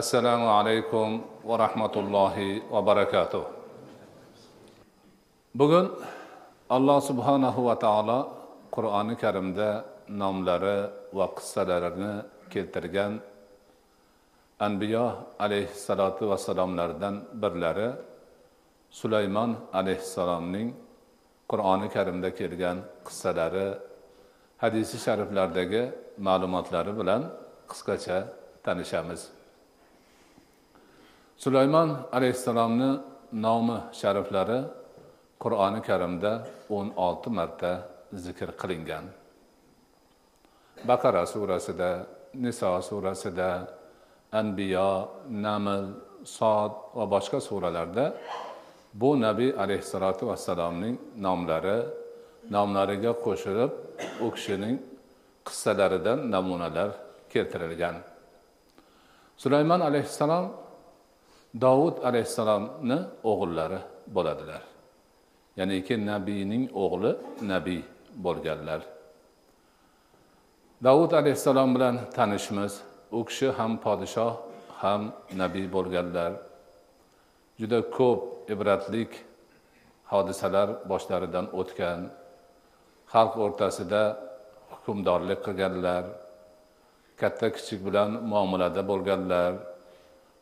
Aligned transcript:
assalomu 0.00 0.48
alaykum 0.48 1.20
va 1.44 1.56
rahmatullohi 1.64 2.64
va 2.72 2.80
barakatuh. 2.80 3.44
Bugun 5.54 5.86
alloh 6.76 6.98
subhanahu 7.10 7.60
va 7.68 7.76
taolo 7.76 8.18
qur'oni 8.76 9.14
karimda 9.22 9.84
nomlari 10.08 10.78
va 11.12 11.26
qissalarini 11.36 12.12
keltirgan 12.52 13.12
anbiyo 14.66 15.06
alayhissalotu 15.44 16.22
vassalomlardan 16.32 17.14
birlari 17.42 17.88
sulaymon 19.00 19.50
alayhissalomning 19.78 20.68
qur'oni 21.50 21.88
karimda 21.96 22.30
kelgan 22.40 22.76
qissalari 23.06 23.68
hadisi 24.62 24.96
shariflardagi 25.04 25.82
ma'lumotlari 26.26 26.92
bilan 27.00 27.22
qisqacha 27.70 28.18
tanishamiz. 28.64 29.41
Sulaymon 31.42 31.88
alayhissalomni 32.16 32.90
nomi 33.44 33.78
shariflari 34.00 34.60
qur'oni 35.42 35.80
karimda 35.88 36.32
o'n 36.76 36.88
olti 37.06 37.30
marta 37.38 37.72
zikr 38.24 38.50
qilingan. 38.60 39.04
Baqara 40.88 41.22
surasida 41.32 41.90
niso 42.44 42.70
surasida 42.88 43.50
anbiyo 44.40 44.90
naml 45.46 45.82
sod 46.38 46.72
va 46.96 47.04
boshqa 47.14 47.38
suralarda 47.48 48.04
bu 49.00 49.10
nabiy 49.26 49.50
alayhissalotu 49.62 50.22
vassalomning 50.30 50.96
nomlari 51.26 51.78
nomlariga 52.54 53.12
qo'shilib 53.24 53.72
u 54.24 54.28
kishining 54.36 54.76
qissalaridan 55.46 56.18
namunalar 56.34 56.90
keltirilgan. 57.32 57.96
Sulaymon 59.42 59.80
alayhissalom 59.90 60.46
dovud 61.60 61.96
alayhissalomni 62.04 62.98
o'g'illari 63.30 63.80
bo'ladilar. 64.14 64.62
Ya'niki 65.56 65.94
nabiyning 66.06 66.64
o'g'li 66.84 67.12
nabiy 67.52 67.82
bo'lganlar. 68.24 68.80
Davud 70.84 71.12
alayhissalom 71.12 71.74
bilan 71.74 71.96
tanishmiz. 72.16 72.72
U 73.12 73.24
kishi 73.28 73.48
ham 73.58 73.72
podshoh 73.84 74.32
ham 74.82 75.02
nabiy 75.42 75.66
bo'lganlar. 75.76 76.32
Juda 77.60 77.80
ko'p 77.96 78.50
ibratlik 78.54 79.12
hodisalar 80.12 80.68
boshlaridan 80.90 81.46
o'tgan 81.60 82.00
xalq 83.12 83.34
o'rtasida 83.44 84.02
hukmdorlik 84.72 85.40
qilganlar 85.46 86.04
katta 87.20 87.48
kichik 87.56 87.80
bilan 87.86 88.10
muomalada 88.30 88.82
bo'lganlar. 88.90 89.52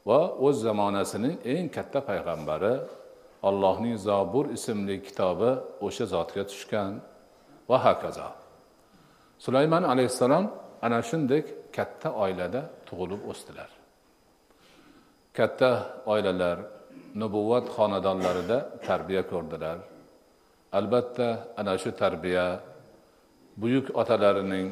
Va 0.08 0.20
o'z 0.46 0.56
zamonasining 0.66 1.36
eng 1.54 1.66
katta 1.76 2.00
payg'ambari 2.08 2.74
allohning 3.48 3.96
zobur 4.08 4.44
ismli 4.56 4.96
kitobi 5.06 5.50
o'sha 5.86 6.04
zotga 6.14 6.42
tushgan 6.50 6.92
va 7.70 7.78
hokazo. 7.86 8.28
Sulaymon 9.44 9.84
alayhissalom 9.92 10.44
ana 10.86 10.98
shunday 11.08 11.40
katta 11.76 12.08
oilada 12.24 12.60
tug'ilib 12.88 13.22
o'sdilar. 13.30 13.70
Katta 15.38 15.70
oilalar 16.12 16.58
nubuvvat 17.20 17.66
xonadonlarida 17.76 18.58
tarbiya 18.88 19.22
ko'rdilar. 19.32 19.78
Albatta 20.78 21.28
ana 21.60 21.74
shu 21.82 21.90
tarbiya 22.02 22.46
buyuk 23.62 23.86
otalarining 24.00 24.68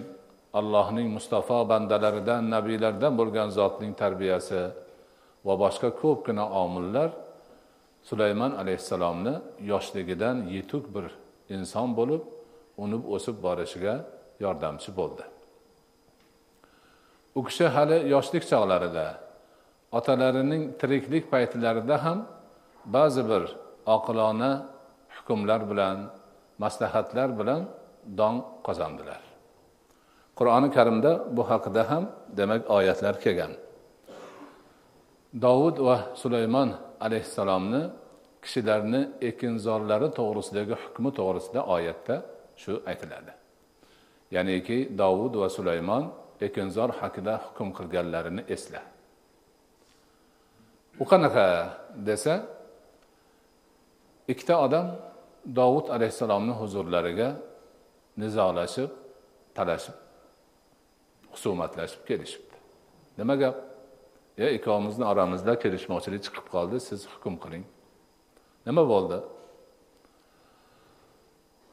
allohning 0.58 1.08
mustafo 1.16 1.58
bandalaridan 1.70 2.42
nabiylardan 2.54 3.12
bo'lgan 3.20 3.48
zotning 3.58 3.92
tarbiyasi 4.02 4.62
va 5.48 5.54
boshqa 5.64 5.88
ko'pgina 6.02 6.44
omillar 6.62 7.10
sulaymon 8.08 8.52
alayhissalomni 8.62 9.34
yoshligidan 9.72 10.36
yetuk 10.56 10.84
bir 10.94 11.06
inson 11.56 11.88
bo'lib 11.98 12.22
unib 12.84 13.02
o'sib 13.14 13.36
borishiga 13.46 13.94
yordamchi 14.44 14.90
bo'ldi. 14.98 15.24
U 17.38 17.40
kishi 17.48 17.66
hali 17.76 17.98
yoshlik 18.14 18.44
chog'larida 18.50 19.06
otalarining 19.98 20.62
tiriklik 20.80 21.24
paytlarida 21.32 21.96
ham 22.04 22.18
ba'zi 22.96 23.22
bir 23.30 23.42
oqilona 23.96 24.50
hukmlar 25.16 25.60
bilan 25.70 25.98
maslahatlar 26.62 27.28
bilan 27.40 27.62
dong 28.20 28.38
qozondilar. 28.66 29.22
Qur'oni 30.38 30.68
karimda 30.76 31.12
bu 31.36 31.42
haqida 31.50 31.82
ham 31.90 32.04
demak 32.38 32.62
oyatlar 32.76 33.14
kelgan. 33.24 33.52
Dovud 35.32 35.76
va 35.78 35.96
sulaymon 36.14 36.70
alayhissalomni 37.00 37.82
kishilarni 38.42 39.00
ekinzorlari 39.30 40.08
to'g'risidagi 40.18 40.74
hukmi 40.82 41.10
to'g'risida 41.18 41.60
oyatda 41.74 42.14
shu 42.62 42.72
aytiladi. 42.90 43.32
Ya'niki 44.34 44.78
dovud 44.98 45.34
va 45.42 45.48
sulaymon 45.56 46.04
ekinzor 46.40 46.90
haqida 47.00 47.34
hukm 47.46 47.68
qilganlarini 47.78 48.42
esla. 48.54 48.80
U 51.02 51.04
qanaqa 51.10 51.46
desa 52.08 52.34
ikkita 54.32 54.54
odam 54.66 54.86
dovud 55.60 55.86
alayhissalomni 55.96 56.54
huzurlariga 56.60 57.28
nizolashib 58.22 58.90
talashib 59.56 59.96
husumatlashib 61.32 62.02
kelishibdi. 62.08 62.56
Nima 63.18 63.34
gap? 63.42 63.56
E 64.38 64.54
ikkovimizni 64.56 65.04
oramizda 65.12 65.52
kelishmovchilik 65.62 66.22
chiqib 66.26 66.46
qoldi. 66.54 66.76
Siz 66.88 67.00
hukm 67.12 67.34
qiling. 67.42 67.64
Nima 68.66 68.84
bo'ldi? 68.92 69.18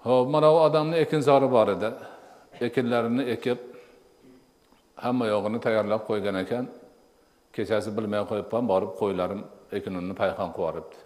Ho'p 0.08 0.28
mana 0.34 0.48
bu 0.54 0.60
odamni 0.68 0.96
ekinzori 1.06 1.48
bor 1.56 1.68
edi. 1.76 1.90
Ekinlarini 2.68 3.24
ekib 3.36 3.60
hamma 5.04 5.26
yog'ini 5.34 5.60
tayyorlab 5.66 6.02
qo'ygan 6.10 6.36
ekan. 6.44 6.66
Kechasi 7.56 7.90
bilmay 7.98 8.24
qo'yibman 8.30 8.66
borib 8.72 8.94
qo'ylarim 9.02 9.42
ekinimni 9.78 10.14
payhon 10.22 10.50
qilib 10.56 10.60
yuboribdi. 10.60 10.98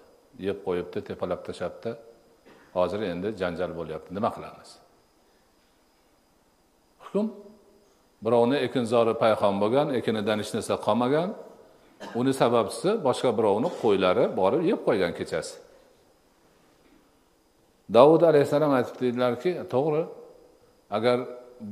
Yeb 0.48 0.58
qo'yibdi 0.66 1.00
tepalab 1.10 1.42
tashlabdi. 1.48 1.92
Hozir 2.78 3.02
endi 3.12 3.28
janjal 3.42 3.72
bo'lyapti. 3.80 4.10
Nima 4.18 4.30
qilamiz? 4.36 4.70
Hukm? 7.04 7.28
Birovni 8.26 8.58
ekinzori 8.68 9.14
payhon 9.24 9.56
bo'lgan 9.62 9.88
ekinidan 10.00 10.38
hech 10.42 10.52
narsa 10.58 10.76
qolmagan. 10.88 11.30
Uni 12.20 12.34
sababchisi 12.42 12.90
boshqa 13.08 13.30
birovni 13.38 13.70
qo'ylari 13.82 14.26
borib 14.40 14.62
yeb 14.72 14.80
qo'ygan 14.88 15.14
kechasi. 15.20 15.56
Davud 17.98 18.22
alayhissalom 18.30 18.72
aytibdilarki 18.80 19.52
to'g'ri 19.74 20.04
agar 20.98 21.18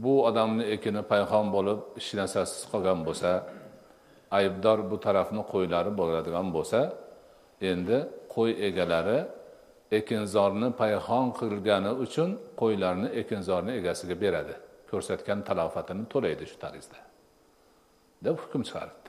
bu 0.04 0.14
odamni 0.30 0.64
ekini 0.76 1.02
payhon 1.12 1.46
bo'lib 1.56 1.80
hech 1.98 2.12
narsasiz 2.20 2.62
qolgan 2.72 3.00
bo'lsa 3.08 3.32
aybdor 4.40 4.78
bu 4.92 4.98
tarafni 5.06 5.42
qo'ylari 5.54 5.92
bo'ladigan 6.00 6.48
bo'lsa 6.56 6.80
endi 7.72 7.98
qo'y 8.36 8.52
egalari 8.68 9.20
ekinzorni 10.00 10.70
payhon 10.82 11.26
qilgani 11.40 11.92
uchun 12.06 12.30
qo'ylarni 12.62 13.08
ekinzorni 13.22 13.72
egasiga 13.80 14.16
beradi. 14.24 14.56
Ko'rsatgan 14.92 15.40
talofatini 15.48 16.04
to'laydi 16.14 16.46
shu 16.52 16.58
tarzda. 16.64 17.00
deb 18.26 18.36
hukm 18.44 18.62
chiqaribdi. 18.68 19.07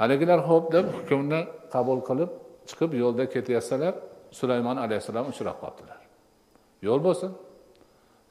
Haligilar 0.00 0.40
ho'p 0.48 0.64
deb 0.76 0.86
hukmni 0.96 1.40
qabul 1.74 2.00
qilib 2.08 2.30
chiqib 2.68 2.90
yo'lda 3.02 3.24
ketyapsalar 3.34 3.94
sulaymon 4.38 4.76
alayhissalom 4.84 5.26
uchrab 5.32 5.56
qolibdilar 5.62 6.00
yo'l 6.86 7.00
bo'lsin. 7.06 7.32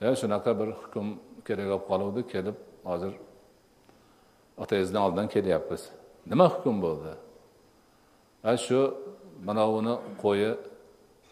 E 0.01 0.09
shunaqa 0.21 0.51
bir 0.59 0.69
hukm 0.81 1.07
kerak 1.47 1.67
bo'lib 1.71 1.83
qoluvdi 1.91 2.21
kelib 2.33 2.57
hozir 2.89 3.13
otangizni 4.63 4.99
oldidan 5.05 5.27
kelyapmiz. 5.35 5.81
Nima 6.31 6.45
hukm 6.53 6.75
bo'ldi? 6.85 7.13
A 8.51 8.53
shu 8.65 8.79
manavini 9.47 9.95
qo'yi 10.23 10.51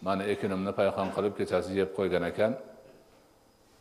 mani 0.06 0.24
ekinimni 0.32 0.72
payhon 0.80 1.08
qilib 1.16 1.34
kechasi 1.38 1.70
yeb 1.80 1.90
qo'ygan 1.98 2.24
ekan. 2.30 2.52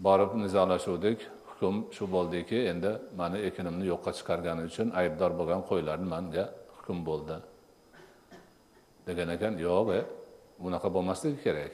Borib 0.05 0.31
nizolashuvdik. 0.43 1.19
Hukm 1.61 1.93
shu 1.95 2.05
bo'ldiki 2.15 2.57
endi 2.71 2.91
mani 3.19 3.37
ekinimni 3.47 3.85
yo'qqa 3.93 4.11
chiqargani 4.17 4.61
uchun 4.69 4.87
aybdor 5.01 5.31
bo'lgan 5.39 5.61
qo'ylarni 5.69 6.07
manga 6.15 6.45
hukm 6.77 6.97
bo'ldi. 7.09 7.35
Degan 9.07 9.29
ekan 9.35 9.53
yo'q 9.67 9.87
e 9.99 10.01
bunaqa 10.63 10.87
bo'lmasligi 10.95 11.39
kerak. 11.45 11.73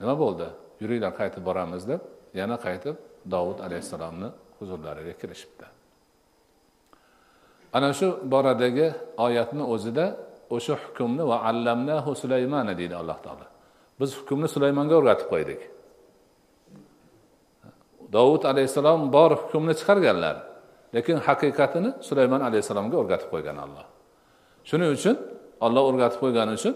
Nima 0.00 0.14
bo'ldi? 0.22 0.48
Yuringlar 0.82 1.12
qaytib 1.20 1.42
boramiz 1.48 1.82
deb 1.90 2.00
yana 2.40 2.56
qaytib 2.66 2.96
dovud 3.34 3.58
alayhissalomni 3.66 4.28
huzurlariga 4.58 5.14
kirishibdi. 5.20 5.66
Ana 7.76 7.90
shu 7.98 8.08
boradagi 8.32 8.86
oyatni 9.26 9.64
o'zida 9.74 10.06
o'sha 10.56 10.74
hukmni 10.84 11.24
va 11.30 11.36
allamnahu 11.50 12.10
sulaymana 12.22 12.72
deydi 12.80 12.94
alloh 13.02 13.18
taolo. 13.26 13.46
Biz 14.00 14.10
hukmni 14.18 14.48
sulaymonga 14.54 14.94
o'rgatib 15.00 15.28
qo'ydik. 15.34 15.60
Dovud 18.12 18.42
alayhissalom 18.50 19.00
bor 19.12 19.30
hukmni 19.40 19.74
chiqarganlar 19.80 20.36
lekin 20.94 21.16
haqiqatini 21.26 21.90
sulaymon 22.08 22.40
alayhissalomga 22.48 22.96
o'rgatib 23.02 23.28
qo'ygan 23.34 23.56
alloh. 23.64 23.86
Shuning 24.68 24.90
uchun 24.96 25.16
olloh 25.66 25.82
o'rgatib 25.90 26.18
qo'ygani 26.24 26.52
uchun 26.58 26.74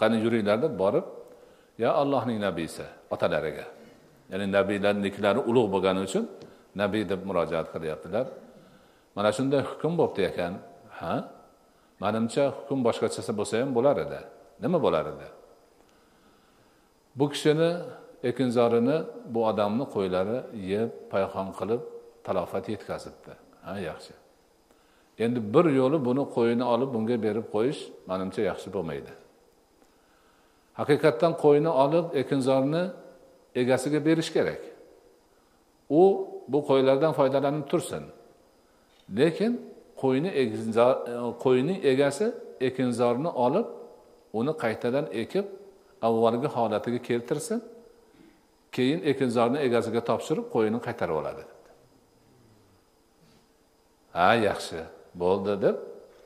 qani 0.00 0.16
yuringlar 0.24 0.58
deb 0.64 0.74
borib 0.82 1.06
ya 1.82 1.90
allohning 2.02 2.38
nabiysi 2.46 2.84
otalariga. 3.14 3.66
Ya'ni 4.30 4.46
nabiylarniklari 4.56 5.40
ulug' 5.50 5.68
bo'lgani 5.74 6.00
uchun 6.08 6.24
nabiy 6.82 7.02
deb 7.12 7.20
murojaat 7.28 7.68
qilyaptilar. 7.74 8.26
Mana 9.16 9.30
shunday 9.36 9.62
hukm 9.70 9.92
bo'libdi 10.00 10.22
ekan 10.30 10.52
ha? 11.00 11.14
Manimcha 12.02 12.44
hukm 12.56 12.78
boshqachasi 12.86 13.32
bo'lsa 13.38 13.54
ham 13.62 13.70
bo'lar 13.76 13.96
edi. 14.04 14.20
Nima 14.64 14.78
bo'lar 14.84 15.04
edi? 15.12 15.28
Bu 17.18 17.24
kishini 17.32 17.70
ekinzorini 18.30 18.96
bu 19.34 19.40
odamni 19.50 19.84
qo'ylari 19.94 20.38
yeb 20.72 20.90
payhon 21.12 21.48
qilib 21.58 21.82
talofat 22.26 22.68
yetkazibdi. 22.68 23.32
Ha 23.66 23.78
yaxshi. 23.78 24.14
Endi 25.18 25.40
bir 25.54 25.66
yo'li 25.80 25.98
buni 26.08 26.24
qo'yini 26.36 26.64
olib 26.74 26.90
bunga 26.94 27.16
berib 27.26 27.46
qo'yish 27.54 27.80
manimcha 28.10 28.42
yaxshi 28.50 28.68
bo'lmaydi. 28.74 29.12
Haqiqatdan 30.80 31.32
qo'yni 31.44 31.70
olib 31.84 32.06
ekinzorni 32.22 32.84
egasiga 33.62 34.00
berish 34.08 34.30
kerak. 34.36 34.62
U 36.00 36.02
bu 36.52 36.58
qo'ylardan 36.70 37.12
foydalanib 37.18 37.66
tursin. 37.70 38.04
Lekin 39.18 39.52
qo'yni 40.02 40.30
qo'yni 41.44 41.74
egasi 41.92 42.26
ekinzorni 42.68 43.30
olib 43.44 43.66
uni 44.38 44.52
qaytadan 44.62 45.06
ekib 45.22 45.46
avvalgi 46.08 46.48
holatiga 46.56 47.00
keltirsin. 47.08 47.58
Keyin 48.72 49.00
ekinzorni 49.12 49.58
egasiga 49.66 50.00
topshirib 50.10 50.46
qo'yini 50.54 50.78
qaytarib 50.86 51.16
oladi. 51.20 51.44
Ha 54.16 54.30
yaxshi 54.48 54.80
bo'ldi 55.22 55.54
deb 55.64 55.76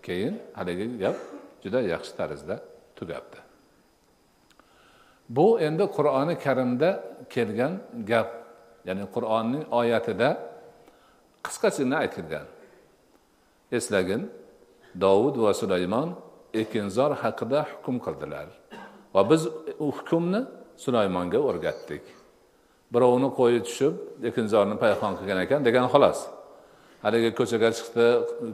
keyin 0.06 0.34
haligi 0.58 0.86
gap 1.02 1.16
juda 1.62 1.80
yaxshi 1.92 2.12
tarzda 2.18 2.56
tugabdi. 2.98 3.38
Bu 5.36 5.46
endi 5.66 5.84
qur'oni 5.96 6.34
karimda 6.44 6.90
kelgan 7.34 7.74
gap 8.10 8.30
ya'ni 8.88 9.04
qur'onning 9.14 9.64
oyatida 9.80 10.28
qisqachina 11.46 11.96
aytilgan. 12.04 12.46
Eslagin 13.78 14.22
dovud 15.04 15.36
va 15.44 15.52
sulaymon 15.60 16.08
ekinzor 16.62 17.10
haqida 17.22 17.60
hukm 17.70 17.96
qildilar 18.06 18.48
va 19.14 19.22
biz 19.30 19.42
u 19.84 19.88
hukmni 19.98 20.40
sulaymonga 20.84 21.38
o'rgatdik. 21.48 22.04
Birovni 22.94 23.28
qo'yi 23.38 23.60
tushib 23.66 23.94
ekinzorni 24.30 24.76
payhon 24.84 25.12
qilgan 25.18 25.38
ekan 25.44 25.60
degan 25.68 25.86
xolos. 25.94 26.18
Haligi 27.04 27.30
ko'chaga 27.38 27.68
chiqdi 27.78 28.06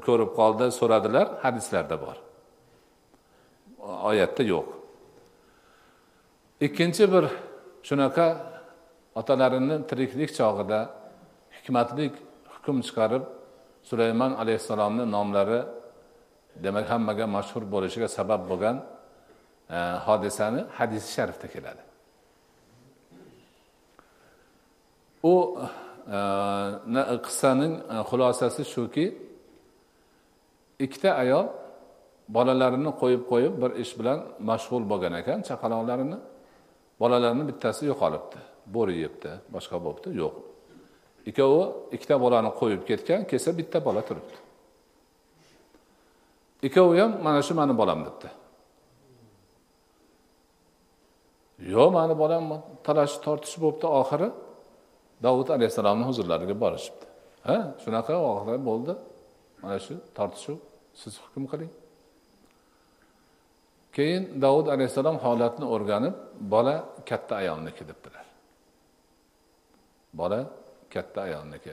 ko'rib 0.07 0.31
qoldi 0.39 0.67
so'radilar 0.79 1.27
hadislarda 1.45 1.97
bor. 2.05 2.17
Oyatda 4.11 4.43
yo'q. 4.53 4.67
Ikkinchi 6.67 7.05
bir 7.15 7.25
shunaqa 7.89 8.27
otalarini 9.21 9.77
tiriklik 9.91 10.31
chog'ida 10.39 10.81
hikmatlik 11.57 12.13
hukm 12.55 12.77
chiqarib 12.87 13.25
sulaymon 13.89 14.33
alayhissalomni 14.43 15.05
nomlari 15.17 15.61
demak 16.65 16.87
hammaga 16.93 17.27
mashhur 17.37 17.63
bo'lishiga 17.75 18.09
sabab 18.19 18.43
bo'lgan 18.51 18.77
e, 19.77 19.79
hodisani 20.07 20.61
hadisi 20.79 21.09
sharifda 21.17 21.49
keladi. 21.55 21.83
U 25.23 25.35
e, 26.17 27.19
qissaning 27.27 27.75
e, 27.95 27.97
xulosasi 28.09 28.63
shuki 28.75 29.07
ikkita 30.85 31.11
ayol 31.23 31.47
bolalarini 32.37 32.93
qo'yib 33.01 33.23
qo'yib 33.33 33.55
bir 33.63 33.71
ish 33.83 33.93
bilan 33.99 34.19
mashg'ul 34.51 34.85
bo'lgan 34.91 35.15
ekan 35.21 35.39
chaqaloqlarini. 35.49 36.19
Bolalarni 37.01 37.45
bittasi 37.51 37.83
yo'qolibdi 37.91 38.39
bo'ri 38.75 38.95
yebdi 39.05 39.31
boshqa 39.55 39.77
bo'libdi 39.85 40.09
yo'q. 40.23 40.35
Ikkovi 41.31 41.63
ikkita 41.95 42.17
bolani 42.25 42.51
qo'yib 42.61 42.83
ketgan 42.91 43.21
kelsa 43.31 43.51
bitta 43.59 43.79
bola 43.87 44.03
turibdi. 44.09 44.37
Ikkovi 46.67 46.97
ham 47.03 47.13
mana 47.27 47.41
shu 47.47 47.55
mani 47.61 47.75
bolam 47.81 48.01
debdi. 48.07 48.29
Yo'q 51.75 51.91
mani 51.99 52.15
bolam 52.23 52.45
talash 52.87 53.15
tortish 53.25 53.57
bo'libdi 53.63 53.87
oxiri 54.01 54.29
davud 55.27 55.49
alayhissalomni 55.57 56.05
huzurlariga 56.11 56.55
borishibdi. 56.65 57.07
Ha 57.49 57.57
shunaqa 57.83 58.15
voqea 58.27 58.59
bo'ldi. 58.69 58.93
Mana 59.63 59.79
shu 59.87 59.95
tortishuv. 60.19 60.59
Siz 61.01 61.15
hukm 61.25 61.45
qiling. 61.53 61.73
Keyin 63.97 64.23
davud 64.45 64.67
alayhissalom 64.75 65.17
holatni 65.25 65.67
o'rganib 65.75 66.17
bola 66.55 66.75
katta 67.09 67.35
ayolniki 67.43 67.83
debdilar 67.91 68.27
bola 70.21 70.41
katta 70.95 71.21
ayolniki 71.29 71.73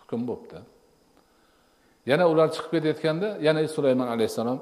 hukm 0.00 0.20
bo'libdi. 0.28 0.58
Yana 2.10 2.24
ular 2.32 2.48
chiqib 2.54 2.70
ketayotganda 2.74 3.28
yana 3.46 3.60
sulaymon 3.76 4.08
alayhissalom 4.14 4.58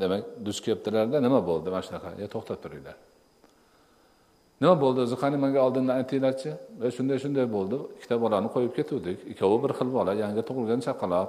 demak 0.00 0.22
duch 0.46 0.60
kelibdilarda 0.64 1.16
nima 1.26 1.40
bo'ldi? 1.50 1.68
Mana 1.74 1.82
shunaqa 1.88 2.08
to'xtab 2.34 2.58
turinglar. 2.64 2.96
Nima 4.60 4.74
bo'ldi? 4.82 4.98
O'zi 5.06 5.16
qani 5.22 5.36
manga 5.44 5.60
oldindan 5.66 5.94
aytinglarchi 6.00 6.50
e 6.86 6.90
shunday 6.96 7.18
shunday 7.24 7.46
bo'ldi. 7.56 7.76
Ikkita 7.96 8.16
bolani 8.24 8.48
qo'yib 8.54 8.72
ketuvdik. 8.78 9.18
Ikkovi 9.32 9.56
bir 9.64 9.72
xil 9.78 9.88
bola 9.98 10.12
yangi 10.22 10.42
tug'ilgan 10.48 10.80
chaqaloq. 10.86 11.28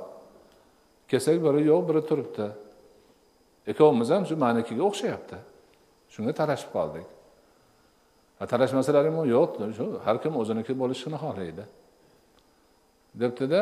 Kelsak 1.09 1.37
biri 1.45 1.61
yo'q 1.71 1.81
biri 1.89 2.01
turibdi. 2.09 2.47
Ikkovimiz 3.71 4.09
ham 4.13 4.23
shu 4.29 4.35
manikiga 4.45 4.83
o'xshayapti. 4.89 5.37
Shunga 6.13 6.33
talashib 6.39 6.69
qoldik. 6.77 7.07
Talashmasalaring 8.51 9.15
yo'q. 9.35 9.51
Shu 9.77 9.85
har 10.05 10.17
kim 10.23 10.33
o'ziniki 10.41 10.73
bo'lishini 10.81 11.17
xohlaydi. 11.23 11.63
Debdida 13.21 13.61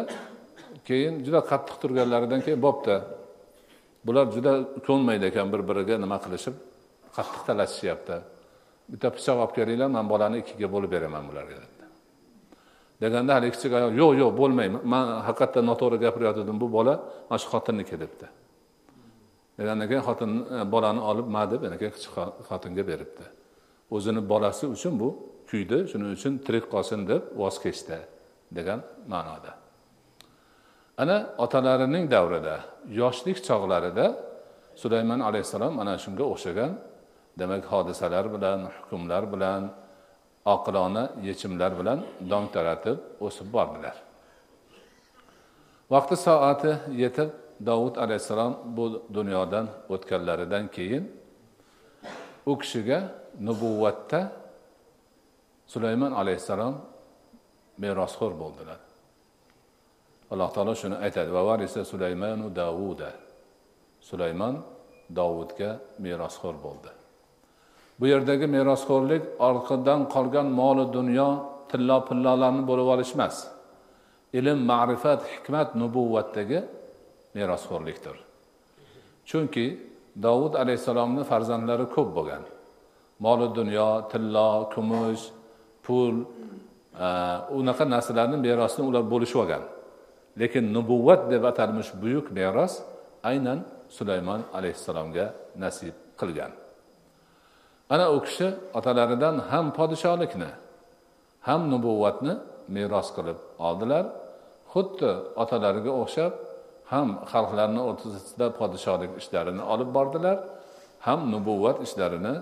keyin 0.88 1.14
juda 1.26 1.40
qattiq 1.52 1.76
turganlaridan 1.82 2.42
keyin 2.46 2.62
bo'pti. 2.68 2.96
Bular 4.06 4.26
juda 4.36 4.54
ko'nmaydi 4.88 5.26
ekan 5.32 5.48
bir 5.54 5.62
biriga 5.70 5.96
nima 6.04 6.18
qilishib 6.24 6.56
qattiq 7.18 7.42
talashishyapti. 7.50 8.18
Bitta 8.92 9.08
pichoq 9.16 9.38
olib 9.44 9.54
kelinglar 9.58 9.90
man 9.98 10.06
bolani 10.10 10.38
ikkiga 10.44 10.68
bo'lib 10.74 10.92
beraman 10.96 11.24
bularga 11.30 11.56
dedi. 11.64 11.86
Deganda 13.02 13.32
haligi 13.36 13.54
kichik 13.56 13.74
ayol 13.78 13.94
yo'q 14.02 14.14
yo'q 14.22 14.32
bo'lmaydi. 14.42 14.78
Man 14.94 15.06
haqiqatdan 15.28 15.66
noto'g'ri 15.70 15.98
gapirayotgandim 16.06 16.58
bu 16.64 16.68
bola 16.78 16.94
mana 17.30 17.40
shu 17.42 17.48
xotinniki 17.54 17.96
debdi. 18.04 18.28
Degandan 19.60 19.88
keyin 19.90 20.04
xotin 20.10 20.32
e, 20.58 20.72
bolani 20.74 21.02
olib 21.10 21.28
ma 21.36 21.44
deb 21.52 21.62
keyin 21.82 21.94
kichik 21.98 22.12
xotinga 22.50 22.84
beribdi. 22.92 23.26
O'zini 23.96 24.22
bolasi 24.32 24.66
uchun 24.76 24.94
bu 25.02 25.10
kuydi 25.50 25.78
shuning 25.92 26.10
uchun 26.18 26.34
tirik 26.46 26.66
qolsin 26.74 27.00
deb 27.12 27.22
voz 27.42 27.56
kechdi 27.64 27.98
degan 28.58 28.80
ma'noda. 29.14 29.52
Ana 31.02 31.18
otalarining 31.44 32.06
davrida 32.16 32.56
yoshlik 33.02 33.38
chog'larida 33.48 34.06
sulaymon 34.82 35.20
alayhissalom 35.30 35.74
mana 35.80 35.94
shunga 36.04 36.26
o'xshagan 36.34 36.72
demak 37.40 37.64
hodisalar 37.72 38.26
bilan 38.36 38.60
hukmlar 38.76 39.24
bilan 39.34 39.62
oqilona 40.54 41.04
yechimlar 41.28 41.72
bilan 41.80 42.00
dong 42.32 42.48
taratib 42.56 42.98
o'sib 43.26 43.48
bordilar. 43.56 43.96
Vaqti 45.94 46.16
soati 46.26 46.72
yetib 47.04 47.30
dovud 47.70 47.96
alayhissalom 48.04 48.54
bu 48.78 48.86
dunyodan 49.18 49.66
o'tganlaridan 49.94 50.66
keyin 50.76 51.04
u 52.46 52.54
kishiga 52.62 53.00
nubuvvatda 53.48 54.20
sulaymon 55.74 56.12
alayhissalom 56.22 56.76
merosxo'r 57.84 58.34
bo'ldilar. 58.42 58.80
Alloh 60.32 60.50
taolo 60.56 60.74
shuni 60.76 60.96
aytadi. 61.06 61.30
Va 61.38 61.44
varisa 61.50 61.86
sulaymanu 61.92 62.56
davuda. 62.56 63.12
Sulaymon 64.10 64.56
dovudga 65.20 65.70
merosxo'r 66.04 66.56
bo'ldi. 66.66 66.97
Bu 68.00 68.06
yerdagi 68.14 68.48
merosxo'rlik 68.56 69.24
orqadan 69.48 70.02
qolgan 70.14 70.48
moli 70.60 70.86
dunyo 70.98 71.30
tillo 71.72 71.98
pillolarni 72.08 72.64
bo'lib 72.70 72.88
olish 72.94 73.14
emas 73.18 73.36
ilm 74.40 74.60
ma'rifat 74.72 75.22
hikmat 75.34 75.70
nubuvvatdagi 75.82 76.60
merosxo'rlikdir. 77.36 78.16
Chunki 79.30 79.66
dovud 80.26 80.54
alayhissalomni 80.62 81.24
farzandlari 81.32 81.86
ko'p 81.96 82.10
bo'lgan. 82.18 82.44
Moli 83.26 83.48
dunyo 83.60 83.90
tillo 84.12 84.50
kumush 84.74 85.24
pul 85.86 86.16
e, 87.06 87.08
unaqa 87.60 87.86
narsalarni 87.96 88.38
merosini 88.48 88.84
ular 88.90 89.04
bo'lishib 89.14 89.40
olgan 89.44 89.64
lekin 90.42 90.66
nubuvvat 90.76 91.22
deb 91.32 91.44
atalmish 91.52 91.92
buyuk 92.02 92.26
meros 92.38 92.74
aynan 93.30 93.60
sulaymon 93.98 94.42
alayhissalomga 94.58 95.26
nasib 95.64 95.96
qilgan. 96.20 96.52
Ana 97.94 98.06
u 98.16 98.18
kishi 98.26 98.48
otalaridan 98.78 99.36
ham 99.52 99.66
podsholikni 99.80 100.50
ham 101.48 101.62
nubuvvatni 101.74 102.34
meros 102.76 103.10
qilib 103.16 103.40
oldilar. 103.68 104.06
Xuddi 104.74 105.12
otalariga 105.44 105.92
o'xshab 106.02 106.34
ham 106.92 107.08
xalqlarni 107.32 107.82
o'rtasida 107.90 108.48
podshohlik 108.60 109.12
ishlarini 109.22 109.64
olib 109.74 109.90
bordilar 109.98 110.38
ham 111.08 111.20
nubuvvat 111.34 111.78
ishlarini 111.88 112.36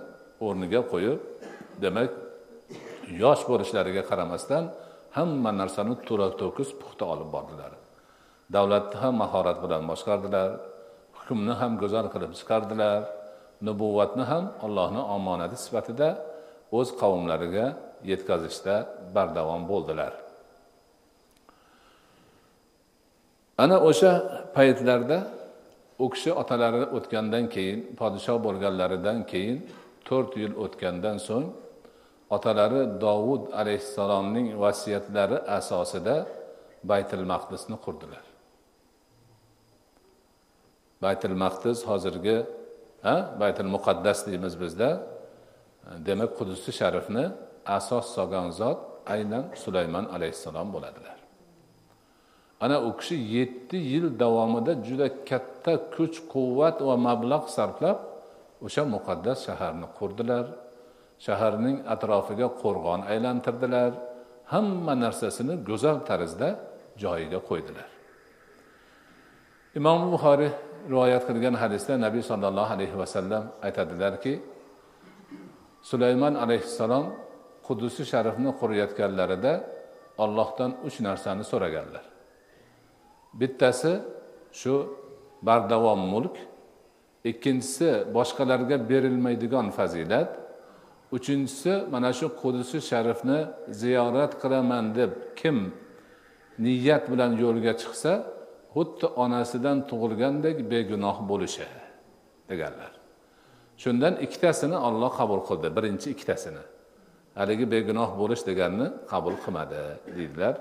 o'rniga 0.46 0.82
qo'yib 0.92 1.20
demak 1.84 2.12
yosh 3.24 3.44
bo'lishlariga 3.50 4.04
qaramasdan 4.10 4.64
hamma 5.18 5.52
narsani 5.62 5.96
to'la 6.08 6.28
to'kis 6.42 6.70
puxta 6.82 7.06
olib 7.14 7.30
bordilar. 7.36 7.72
Davlatni 8.56 8.98
ham 9.04 9.16
mahorat 9.24 9.58
bilan 9.64 9.84
boshqardilar 9.92 10.50
hukmni 11.18 11.54
ham 11.62 11.72
go'zal 11.82 12.08
qilib 12.14 12.32
chiqardilar. 12.40 13.00
Nubuvvatni 13.68 14.24
ham 14.32 14.46
allohni 14.66 15.02
omonati 15.16 15.58
sifatida 15.66 16.10
o'z 16.78 16.90
qavmlariga 17.02 17.66
yetkazishda 18.12 18.76
bardavom 19.16 19.64
bo'ldilar. 19.72 20.14
Ana 23.64 23.78
o'sha 23.90 24.12
paytlarda 24.56 25.18
u 26.04 26.06
kishi 26.14 26.32
otalari 26.42 26.84
o'tgandan 26.98 27.46
keyin 27.56 27.80
podshoh 28.00 28.38
bo'lganlaridan 28.46 29.20
keyin 29.32 29.58
to'rt 30.08 30.32
yil 30.42 30.54
o'tgandan 30.64 31.18
so'ng 31.28 31.48
otalari 32.36 32.82
dovud 33.06 33.44
alayhissalomning 33.62 34.48
vasiyatlari 34.64 35.38
asosida 35.58 36.16
baytil 36.92 37.24
maqdisni 37.34 37.78
qurdilar. 37.86 38.26
Baytil 41.04 41.36
maqdis 41.44 41.80
hozirgi 41.90 42.38
ha? 43.08 43.16
Baytil 43.40 43.70
muqaddas 43.76 44.20
deymiz 44.28 44.56
bizda. 44.64 44.90
Demak 46.08 46.32
qudusi 46.38 46.72
sharifni 46.80 47.26
asos 47.78 48.06
solgan 48.16 48.48
zot 48.60 48.80
aynan 49.14 49.44
sulaymon 49.64 50.06
alayhissalom 50.16 50.68
bo'ladilar. 50.76 51.18
Ana 52.64 52.78
u 52.88 52.90
kishi 53.00 53.16
yetti 53.38 53.78
yil 53.92 54.06
davomida 54.22 54.74
juda 54.88 55.08
katta 55.30 55.74
kuch 55.96 56.18
quvvat 56.34 56.78
va 56.88 56.96
mablag' 57.08 57.48
sarflab 57.58 57.98
o'sha 58.66 58.84
muqaddas 58.96 59.38
shaharni 59.48 59.88
qurdilar. 60.00 60.46
Shaharning 61.26 61.78
atrofiga 61.94 62.48
qo'rg'on 62.62 63.02
aylantirdilar. 63.12 63.92
Hamma 64.54 64.94
narsasini 65.04 65.56
go'zal 65.70 65.98
tarzda 66.10 66.50
joyiga 67.04 67.40
qo'ydilar. 67.50 67.90
Imom 69.80 70.02
buxoriy 70.14 70.52
rivoyat 70.92 71.24
qilgan 71.30 71.56
hadisda 71.64 71.94
nabiy 72.06 72.24
sollallohu 72.32 72.72
alayhi 72.78 72.98
vasallam 73.02 73.44
aytadilarki 73.68 74.34
sulaymon 75.90 76.34
alayhissalom 76.44 77.06
qudusi 77.68 78.04
sharifni 78.12 78.52
qurayotganlarida 78.60 79.54
ollohdan 80.24 80.72
uch 80.88 80.98
narsani 81.08 81.44
so'raganlar. 81.52 82.06
Bittasi 83.40 83.94
shu 84.62 84.74
bardavom 85.48 86.02
mulk 86.14 86.36
ikkinchisi 87.32 87.90
boshqalarga 88.16 88.78
berilmaydigan 88.90 89.68
fazilat 89.78 90.32
uchinchisi 91.18 91.74
mana 91.94 92.12
shu 92.20 92.28
qudusi 92.42 92.78
sharifni 92.90 93.40
ziyorat 93.82 94.34
qilaman 94.42 94.86
deb 95.00 95.12
kim 95.40 95.58
niyat 96.66 97.04
bilan 97.12 97.32
yo'lga 97.44 97.74
chiqsa 97.82 98.12
xuddi 98.76 99.08
onasidan 99.24 99.78
tug'ilgandek 99.90 100.58
begunoh 100.74 101.18
bo'lishi 101.30 101.68
deganlar. 102.50 102.94
Shundan 103.84 104.14
ikkitasini 104.26 104.78
olloh 104.88 105.12
qabul 105.20 105.42
qildi. 105.48 105.68
Birinchi 105.78 106.08
ikkitasini. 106.16 106.64
Haligi 107.40 107.66
begunoh 107.74 108.10
bo'lish 108.22 108.44
deganni 108.50 108.88
qabul 109.12 109.36
qilmadi 109.44 109.82
deydilar 110.18 110.56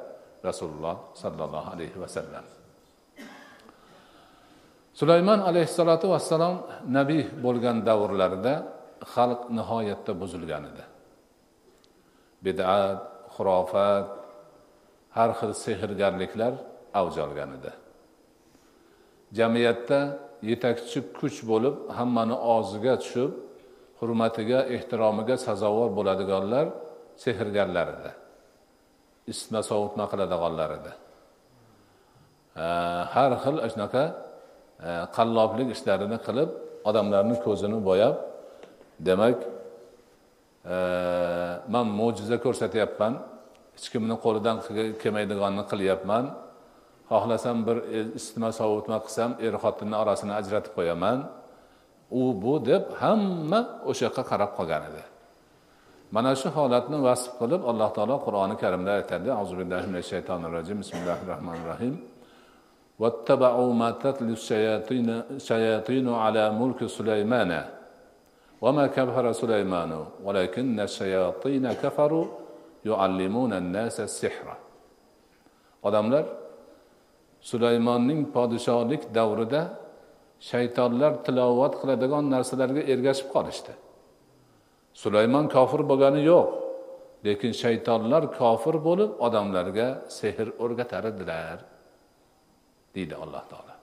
rasululloh 0.48 0.96
sollallohu 1.22 1.68
alayhi 1.74 1.98
vasallam 2.04 2.44
sulaymon 5.00 5.40
alayhissalotu 5.50 6.06
vassalom 6.14 6.56
nabiy 6.98 7.22
bo'lgan 7.44 7.76
davrlarida 7.88 8.54
xalq 9.14 9.40
nihoyatda 9.58 10.12
buzilgan 10.22 10.64
edi. 10.70 10.84
Bidat 12.44 13.00
xurofat 13.34 14.08
har 15.16 15.30
xil 15.38 15.52
sehrgarliklar 15.64 16.52
avj 17.00 17.14
olgan 17.26 17.50
edi. 17.58 17.70
Jamiyatda 19.38 19.98
yetakchi 20.50 21.00
kuch 21.18 21.38
bo'lib 21.50 21.76
hammani 21.98 22.36
og'ziga 22.54 22.94
tushib 23.02 23.32
hurmatiga 24.00 24.58
ehtiromiga 24.76 25.36
sazovor 25.46 25.90
bo'ladiganlar 25.98 26.66
sehrgarlar 27.24 27.86
edi. 27.96 28.10
Isitma 29.32 29.60
sovutma 29.70 30.04
qiladiganlar 30.12 30.70
edi. 30.78 30.92
Har 33.14 33.32
xil 33.44 33.56
shunaqa 33.72 34.04
e, 34.88 34.90
qalloblik 35.16 35.68
ishlarini 35.76 36.18
qilib 36.26 36.50
odamlarni 36.88 37.36
ko'zini 37.46 37.78
bo'yab 37.88 38.14
demak 39.08 39.38
e, 40.74 40.76
man 41.74 41.86
mo'jiza 42.00 42.36
ko'rsatyapman 42.44 43.14
hech 43.76 43.86
kimni 43.92 44.16
qo'lidan 44.24 44.56
kelmaydiganini 45.02 45.64
qilyapman 45.72 46.24
xohlasam 47.11 47.57
bir 47.67 47.77
isitma 48.19 48.49
sovutma 48.59 48.97
qilsam 49.05 49.31
er 49.45 49.53
xotinni 49.63 49.95
orasini 50.03 50.33
ajratib 50.41 50.73
qo'yaman 50.77 51.19
u 52.21 52.23
bu 52.43 52.53
deb 52.69 52.83
hamma 53.01 53.59
o'sha 53.89 54.03
yoqqa 54.07 54.23
qarab 54.31 54.51
qolgan 54.57 54.83
edi 54.89 55.03
mana 56.15 56.31
shu 56.41 56.49
holatni 56.57 56.97
vasf 57.07 57.31
qilib 57.39 57.61
alloh 57.71 57.89
taolo 57.97 58.15
qur'oni 58.25 58.55
karimda 58.63 58.91
aytadi 58.99 59.29
azu 59.41 59.53
billahi 59.59 59.85
minash 59.91 60.07
shaytonir 60.13 60.51
rojim 60.57 60.77
bismillahi 60.83 61.21
rohmanir 61.31 61.67
rohim 61.73 61.95
واتبعوا 62.99 63.73
ما 63.73 63.89
تتلو 63.91 64.33
الشياطين 64.39 65.09
شياطين 65.49 66.07
على 66.23 66.43
ملك 66.51 66.79
سليمان 66.97 67.51
وما 68.61 68.85
كفر 68.87 69.25
سليمان 69.31 69.91
ولكن 70.23 70.79
الشياطين 70.79 71.65
كفروا 71.73 72.25
يعلمون 72.85 73.51
الناس 73.53 73.99
السحر 73.99 74.47
odamlar 75.87 76.23
sulaymonning 77.50 78.20
podshohlik 78.36 79.02
davrida 79.18 79.62
shaytonlar 80.50 81.12
tilovat 81.26 81.72
qiladigan 81.80 82.24
narsalarga 82.34 82.82
ergashib 82.92 83.28
qolishdi. 83.34 83.72
Sulaymon 85.02 85.46
kofir 85.54 85.80
bo'lgani 85.90 86.22
yo'q 86.32 86.48
lekin 87.26 87.52
shaytonlar 87.62 88.22
kofir 88.40 88.76
bo'lib 88.88 89.10
odamlarga 89.26 89.88
sehr 90.18 90.46
o'rgatar 90.64 91.04
edilar 91.12 91.58
deydi 92.94 93.14
alloh 93.24 93.44
taolo. 93.52 93.74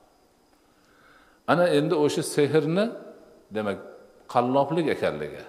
Ana 1.51 1.65
endi 1.77 1.95
o'sha 2.05 2.23
sehrni 2.35 2.85
demak 3.55 3.77
qalloblik 4.33 4.87
ekanligi. 4.95 5.43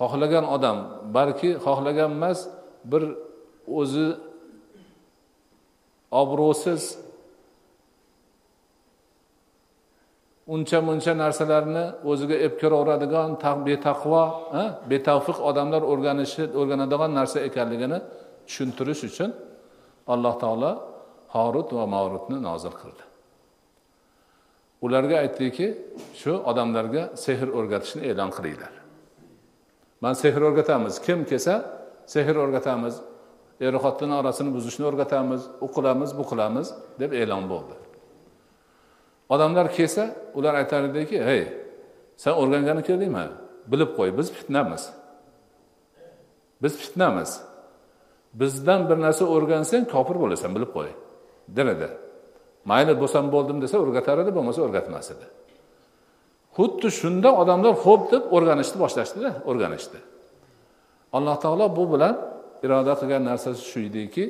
Xohlagan 0.00 0.44
odam 0.56 0.78
balki 1.16 1.50
xohlagan 1.64 2.10
emas 2.18 2.38
bir 2.90 3.02
o'zi 3.80 4.06
obro'siz 6.10 6.82
uncha 10.54 10.78
muncha 10.88 11.12
narsalarni 11.22 11.84
o'ziga 12.10 12.36
ep 12.46 12.54
ko'raveradigan 12.60 13.30
betaqvo 13.68 14.22
betavfiq 14.90 15.38
odamlar 15.50 15.82
o'rganishi 15.92 16.42
o'rganadigan 16.60 17.10
narsa 17.18 17.38
ekanligini 17.48 17.98
tushuntirish 18.46 19.02
uchun 19.10 19.30
alloh 20.12 20.34
taolo 20.42 20.70
horut 21.34 21.68
va 21.78 21.84
mavrutni 21.94 22.38
nozil 22.48 22.74
qildi. 22.80 23.04
Ularga 24.86 25.16
aytdiki 25.24 25.66
shu 26.20 26.32
odamlarga 26.50 27.02
sehr 27.24 27.48
o'rgatishni 27.58 28.02
e'lon 28.10 28.30
qilinglar. 28.36 28.72
Man 30.02 30.14
sehr 30.22 30.40
o'rgatamiz. 30.48 30.94
Kim 31.06 31.24
kelsa 31.30 31.54
sehr 32.06 32.36
o'rgatamiz. 32.42 32.94
Er 33.60 33.74
xotin 33.84 34.10
orasini 34.20 34.50
buzishni 34.56 34.84
o'rgatamiz 34.90 35.42
u 35.64 35.66
qilamiz 35.76 36.10
bu 36.18 36.24
qilamiz 36.30 36.66
deb 37.00 37.12
e'lon 37.12 37.44
bo'ldi. 37.52 37.74
Odamlar 39.34 39.66
kelsa 39.76 40.04
ular 40.38 40.54
aytar 40.60 40.82
ediki 40.90 41.18
hey 41.28 41.42
san 42.22 42.34
o'rgangani 42.40 42.82
keldingmi? 42.88 43.26
Bilib 43.70 43.90
qo'y 43.98 44.10
biz 44.18 44.28
fitnamiz. 44.38 44.82
Biz 46.62 46.72
fitnamiz. 46.82 47.30
Bizdan 48.40 48.80
bir 48.88 48.98
narsa 49.04 49.24
o'rgansang 49.34 49.84
kofir 49.94 50.16
bo'lasan 50.22 50.50
bilib 50.56 50.70
qo'y 50.76 50.90
der 51.56 51.66
edi 51.74 51.88
mayli 52.70 52.94
bo'lsam 53.00 53.24
bo'ldim 53.34 53.58
desa 53.64 53.76
o'rgatar 53.82 54.16
edi 54.22 54.30
bo'lmasa 54.36 54.60
o'rgatmas 54.66 55.06
edi. 55.14 55.26
Xuddi 56.56 56.88
shunda 57.00 57.30
odamlar 57.42 57.74
ho'p 57.84 58.02
deb 58.12 58.22
o'rganishni 58.36 58.78
boshlashdida 58.84 59.30
o'rganishdi. 59.50 59.98
Alloh 61.16 61.36
taolo 61.44 61.66
bu 61.78 61.84
bilan 61.92 62.14
iroda 62.64 62.92
qilgan 63.00 63.22
narsasi 63.30 63.62
shu 63.70 63.80
ediki 63.88 64.24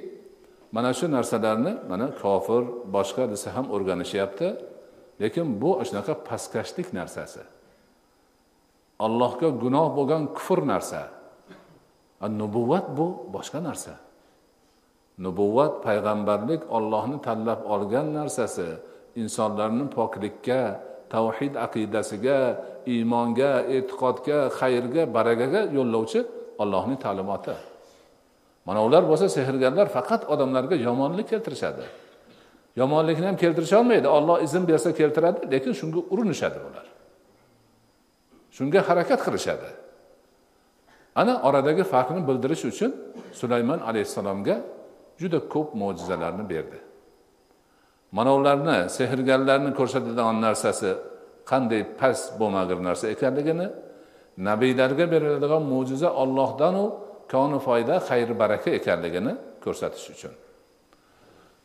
mana 0.73 0.91
shu 0.99 1.07
narsalarni 1.17 1.73
mana 1.91 2.07
kofir 2.23 2.63
boshqa 2.97 3.25
desa 3.33 3.49
ham 3.57 3.67
o'rganishyapti 3.75 4.49
lekin 5.23 5.47
bu 5.63 5.71
shunaqa 5.89 6.15
pastkashlik 6.29 6.89
narsasi. 6.99 7.43
Allohga 9.07 9.49
gunoh 9.63 9.87
bo'lgan 9.97 10.23
kufr 10.37 10.61
narsa. 10.73 11.03
Nubuvvat 12.41 12.87
bu 12.99 13.07
boshqa 13.35 13.61
narsa. 13.69 13.95
Nubuvvat 15.25 15.73
payg'ambarlik 15.87 16.63
ollohni 16.77 17.19
tanlab 17.27 17.61
olgan 17.75 18.07
narsasi 18.19 18.69
insonlarni 19.23 19.87
poklikka 19.97 20.61
tavhid 21.15 21.55
aqidasiga 21.67 22.39
iymonga 22.95 23.53
e'tiqodga 23.77 24.39
xayrga 24.59 25.03
barakaga 25.17 25.61
yo'llovchi 25.77 26.21
ollohni 26.63 26.97
ta'limoti. 27.05 27.70
Mana 28.71 28.81
ular 28.87 29.03
bo'lsa 29.11 29.27
sehrgarlar 29.37 29.87
faqat 29.97 30.23
odamlarga 30.33 30.77
yomonlik 30.87 31.27
keltirishadi. 31.33 31.83
Yomonlikni 32.81 33.27
ham 33.27 33.37
keltirisholmaydi 33.43 34.09
olloh 34.17 34.37
izn 34.47 34.63
bersa 34.71 34.91
keltiradi 34.95 35.41
lekin 35.53 35.73
shunga 35.81 36.01
urinishadi 36.13 36.59
ular. 36.69 36.87
Shunga 38.57 38.81
harakat 38.89 39.21
qilishadi. 39.27 39.69
Ana 41.21 41.35
oradagi 41.49 41.83
farqni 41.93 42.21
bildirish 42.29 42.65
uchun 42.73 42.91
sulaymon 43.41 43.81
alayhissalomga 43.89 44.57
juda 45.21 45.39
ko'p 45.55 45.69
mo'jizalarni 45.83 46.45
berdi. 46.53 46.79
Mana 48.17 48.31
ularni 48.39 48.79
sehrgarlarni 48.99 49.71
ko'rsatadigan 49.79 50.37
narsasi 50.47 50.91
qanday 51.51 51.83
past 52.01 52.27
bo'lmag'ir 52.41 52.79
narsa 52.89 53.05
ekanligini 53.15 53.67
nabiylarga 54.49 55.05
beriladigan 55.13 55.63
mo'jiza 55.73 56.09
ollohdanu 56.23 56.85
konu 57.33 57.59
foyda 57.67 57.95
xayr 58.09 58.31
baraka 58.43 58.71
ekanligini 58.79 59.33
ko'rsatish 59.65 60.07
uchun. 60.15 60.35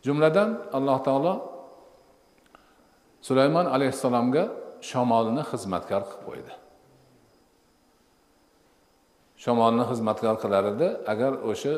Jumladan 0.05 0.49
alloh 0.77 0.99
taolo 1.07 1.33
sulaymon 3.27 3.65
alayhissalomga 3.75 4.43
shamolni 4.89 5.43
xizmatkor 5.51 6.03
qilib 6.09 6.23
qo'ydi. 6.27 6.53
Shamolni 9.43 9.83
xizmatkor 9.91 10.35
qilar 10.43 10.63
edi 10.73 10.87
agar 11.13 11.31
o'sha 11.51 11.75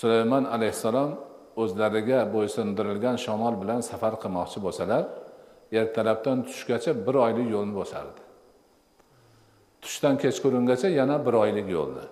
sulaymon 0.00 0.44
alayhissalom 0.54 1.10
o'zlariga 1.62 2.20
bo'ysundirilgan 2.34 3.16
shamol 3.24 3.54
bilan 3.62 3.80
safar 3.90 4.14
qilmoqchi 4.22 4.58
bo'lsalar 4.66 5.02
ertalabdan 5.80 6.38
tushgacha 6.48 6.92
bir 7.06 7.14
oylik 7.26 7.48
yo'lni 7.54 7.74
bosardi 7.80 8.20
tushdan 9.82 10.14
kechqurungacha 10.22 10.88
yana 11.00 11.16
bir 11.26 11.34
oylik 11.44 11.68
yo'lni 11.76 12.04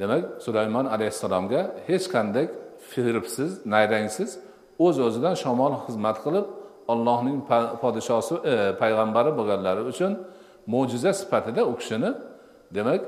demak 0.00 0.22
sulaymon 0.44 0.86
alayhissalomga 0.94 1.60
hech 1.88 2.06
qanday 2.14 2.46
firibsiz 2.90 3.50
nayrangsiz 3.74 4.30
o'z 4.84 4.96
öz 4.98 5.06
o'zidan 5.06 5.34
shamol 5.42 5.72
xizmat 5.86 6.16
qilib 6.24 6.46
ollohning 6.92 7.38
podshosi 7.82 8.34
e, 8.52 8.54
payg'ambari 8.80 9.30
bo'lganlari 9.38 9.82
uchun 9.92 10.12
mo'jiza 10.72 11.12
sifatida 11.20 11.62
u 11.70 11.72
kishini 11.80 12.10
demak 12.76 13.02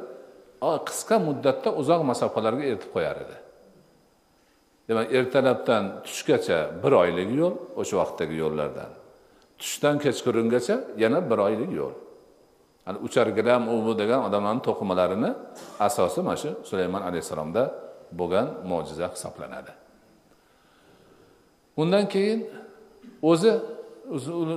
qisqa 0.88 1.16
muddatda 1.28 1.70
uzoq 1.80 2.00
masofalarga 2.10 2.64
eltib 2.70 2.90
qo'yar 2.96 3.16
edi. 3.24 3.36
Demak 4.88 5.08
ertalabdan 5.18 5.84
tushgacha 6.06 6.58
bir 6.82 6.92
oylik 7.02 7.30
yo'l 7.40 7.54
o'sha 7.80 7.94
vaqtdagi 8.00 8.36
yo'llardan. 8.44 8.90
Tushdan 9.60 9.96
kechqurungacha 10.04 10.76
yana 11.02 11.20
bir 11.30 11.38
oylik 11.46 11.72
yo'l. 11.80 11.94
Hani 12.86 12.98
uchar 13.06 13.26
gilam 13.38 13.62
u 13.74 13.76
bu 13.86 13.92
degan 13.98 14.20
odamlarni 14.28 14.62
to'qimalarini 14.68 15.30
asosi 15.86 16.20
mana 16.26 16.36
shu 16.42 16.50
sulaymon 16.68 17.02
alayhissalomda 17.08 17.62
bo'lgan 18.18 18.46
mo'jiza 18.70 19.06
hisoblanadi. 19.14 19.72
Undan 21.82 22.04
keyin 22.12 22.40
o'zi 23.30 23.52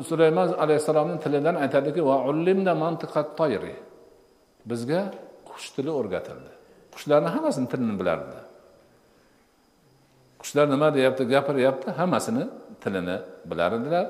sulaymon 0.09 0.47
alayhissalomni 0.63 1.17
tilidan 1.23 1.55
aytadiki 1.63 2.01
bizga 4.69 5.01
qush 5.49 5.67
tili 5.75 5.91
o'rgatildi. 5.99 6.51
Qushlarni 6.93 7.29
hammasini 7.35 7.67
tilini 7.71 7.95
bilardi. 8.01 8.39
Qushlar 10.41 10.65
nima 10.73 10.87
deyapti 10.97 11.23
gapiryapti 11.33 11.89
hammasini 11.99 12.43
tilini 12.83 13.17
bilar 13.49 13.71
edilar 13.77 14.05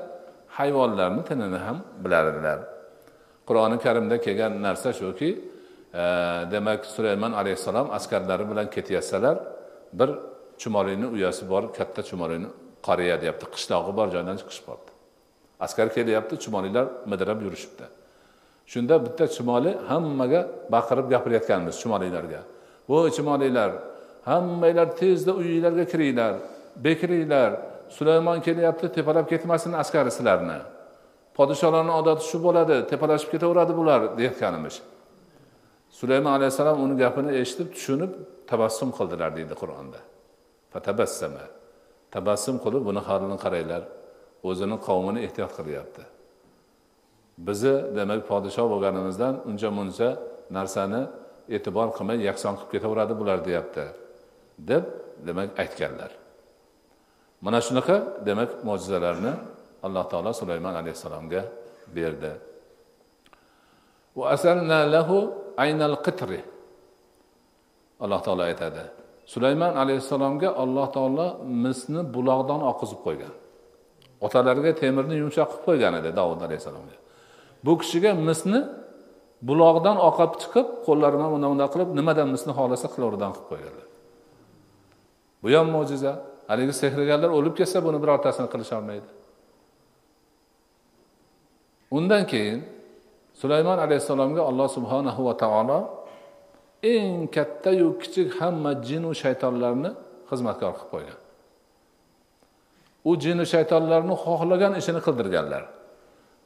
hayvonlarni 0.58 1.22
tilini 1.28 1.58
ham 1.66 1.78
bilar 2.04 2.24
edilar 2.32 2.58
qur'oni 3.48 3.78
karimda 3.84 4.16
kelgan 4.26 4.52
narsa 4.66 4.92
shuki 4.92 5.30
e, 6.02 6.04
demak 6.52 6.80
sulaymon 6.94 7.32
alayhissalom 7.40 7.88
askarlari 7.98 8.44
bilan 8.50 8.66
ketayotsalar 8.74 9.36
bir 9.98 10.10
chumoliyni 10.58 11.06
uyasi 11.06 11.44
bor 11.52 11.62
katta 11.78 12.02
chumoliyni 12.02 12.48
qariya 12.86 13.16
deyapti. 13.22 13.46
Qishlog'i 13.54 13.92
bor 13.98 14.08
joydan 14.14 14.36
chiqishib 14.40 14.64
qolibdi 14.68 14.92
askar 15.60 15.94
kelyapti 15.94 16.34
chumoliylar 16.44 16.86
midirab 17.06 17.42
yurishibdi. 17.42 17.86
Shunda 18.66 18.94
bitta 19.06 19.24
chumoli 19.36 19.78
hammaga 19.88 20.40
baqirib 20.74 21.06
gapirayotganmiz 21.10 21.74
chumoliylarga 21.82 22.40
voy 22.88 23.10
chumoliylar 23.16 23.70
hammanglar 24.24 24.88
tezda 25.00 25.32
uyinglarga 25.40 25.84
kiringlar 25.92 26.34
bekiringlar. 26.76 27.50
Sulaymon 27.96 28.40
kelyapti 28.40 28.86
tepalab 28.96 29.28
ketmasin 29.28 29.72
askari 29.72 30.10
sizlarni 30.10 30.58
podsholarni 31.36 31.92
odati 32.00 32.24
shu 32.30 32.38
bo'ladi 32.46 32.76
tepalashib 32.90 33.30
ketaveradi 33.34 33.72
bular 33.80 34.00
deyotganimiz. 34.18 34.74
Sulaymon 35.98 36.32
alayhissalom 36.38 36.78
uni 36.84 36.94
gapini 37.02 37.30
eshitib 37.40 37.68
tushunib 37.74 38.12
tabassum 38.50 38.90
qildilar 38.98 39.30
deydi 39.38 39.54
qur'onda. 39.62 40.00
Fatabassama. 40.72 41.44
Tabassum 42.14 42.56
qilib 42.64 42.82
buni 42.88 43.00
holini 43.08 43.36
qaranglar 43.44 43.82
o'zini 44.48 44.76
qavmini 44.86 45.20
ehtiyot 45.26 45.52
qilyapti. 45.58 46.02
Bizni 47.46 47.74
demak 47.98 48.20
podshoh 48.30 48.66
bo'lganimizdan 48.72 49.34
uncha 49.48 49.70
muncha 49.78 50.08
narsani 50.56 51.02
e'tibor 51.56 51.88
qilmay 51.96 52.16
yakson 52.28 52.52
qilib 52.58 52.70
ketaveradi 52.74 53.14
bular 53.20 53.38
deyapti. 53.48 53.84
Deb 54.70 54.84
demak 55.26 55.48
aytganlar. 55.62 56.10
Mana 57.44 57.58
shunaqa 57.66 57.96
demak 58.28 58.50
mo'jizalarni 58.68 59.32
alloh 59.86 60.04
taolo 60.12 60.30
sulaymon 60.40 60.74
alayhissalomga 60.80 61.42
berdi. 61.96 62.32
Alloh 68.04 68.20
taolo 68.26 68.42
aytadi. 68.50 68.84
Sulaymon 69.32 69.72
alayhissalomga 69.82 70.48
alloh 70.62 70.86
taolo 70.96 71.26
misni 71.64 72.00
buloqdan 72.14 72.60
oqizib 72.70 73.00
qo'ygan. 73.06 73.34
Otalariga 74.26 74.72
temirni 74.82 75.16
yumshoq 75.22 75.48
qilib 75.50 75.64
qo'ygan 75.68 75.92
edi 76.00 76.10
davud 76.20 76.40
alayhissalomga. 76.46 76.96
Bu 77.64 77.72
kishiga 77.80 78.10
misni 78.28 78.60
buloqdan 79.48 79.96
oqib 80.08 80.32
chiqib 80.42 80.66
qo'llari 80.86 81.14
bilan 81.18 81.30
bunday 81.34 81.48
bunday 81.52 81.68
qilib 81.74 81.88
nimadan 81.98 82.28
misni 82.34 82.52
xohlasa 82.58 82.86
qilaveridan 82.94 83.30
qilib 83.34 83.48
qo'yganlar 83.52 83.86
bu 85.42 85.48
ham 85.56 85.68
mo'jiza. 85.76 86.12
Haligi 86.50 86.74
sehrgarlar 86.82 87.30
o'lib 87.38 87.54
ketsa 87.58 87.78
buni 87.86 87.98
birortasini 88.02 88.48
qilisholmaydi 88.52 89.08
undan 91.90 92.26
keyin 92.26 92.64
sulaymon 93.34 93.78
alayhissalomga 93.78 94.42
alloh 94.50 94.68
subhanahu 94.76 95.20
va 95.28 95.34
taolo 95.36 95.78
eng 96.82 97.28
kattayu 97.36 97.98
kichik 98.00 98.28
hamma 98.40 98.72
jinu 98.88 99.10
shaytonlarni 99.22 99.90
xizmatkor 100.30 100.72
qilib 100.76 100.90
qo'ygan. 100.92 101.18
U 103.08 103.10
jinu 103.24 103.44
shaytonlarni 103.52 104.14
xohlagan 104.24 104.72
ishini 104.80 105.00
qildirganlar. 105.06 105.62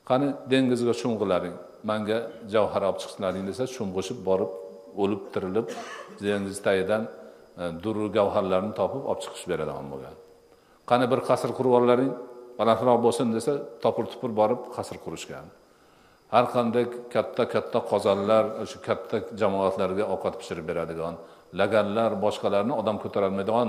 Qani 0.09 0.29
dengizga 0.50 0.94
sho'ng'ilaring 1.03 1.57
manga 1.90 2.18
javhar 2.55 2.83
olib 2.88 2.98
chiqsinlaring 3.03 3.44
desa 3.50 3.64
sho'ng'ishib 3.76 4.18
borib 4.29 4.50
o'lib 5.03 5.22
tirilib 5.33 5.66
dengiz 6.24 6.59
tagidan 6.66 7.03
e, 7.62 7.64
durru 7.85 8.07
gavharlarni 8.16 8.72
topib 8.81 9.03
olib 9.11 9.20
chiqishib 9.24 9.48
beradigan 9.53 9.87
bo'lgan. 9.92 10.16
Qani 10.90 11.05
bir 11.12 11.20
qasr 11.29 11.50
qurib 11.59 11.72
olaring 11.79 12.12
balandroq 12.61 12.99
bo'lsin 13.07 13.27
desa 13.37 13.53
topir 13.83 14.05
tupur 14.12 14.31
borib 14.40 14.61
qasr 14.77 14.96
qurishgan. 15.05 15.46
Har 16.35 16.44
qanday 16.55 16.85
katta 17.14 17.44
katta 17.55 17.79
qozonlar 17.90 18.44
shu 18.70 18.79
katta 18.88 19.16
jamoatlarga 19.40 20.05
ovqat 20.14 20.35
pishirib 20.40 20.66
beradigan 20.70 21.14
laganlar 21.61 22.11
boshqalarni 22.25 22.73
odam 22.81 22.96
ko'tarolmaydigan 23.03 23.68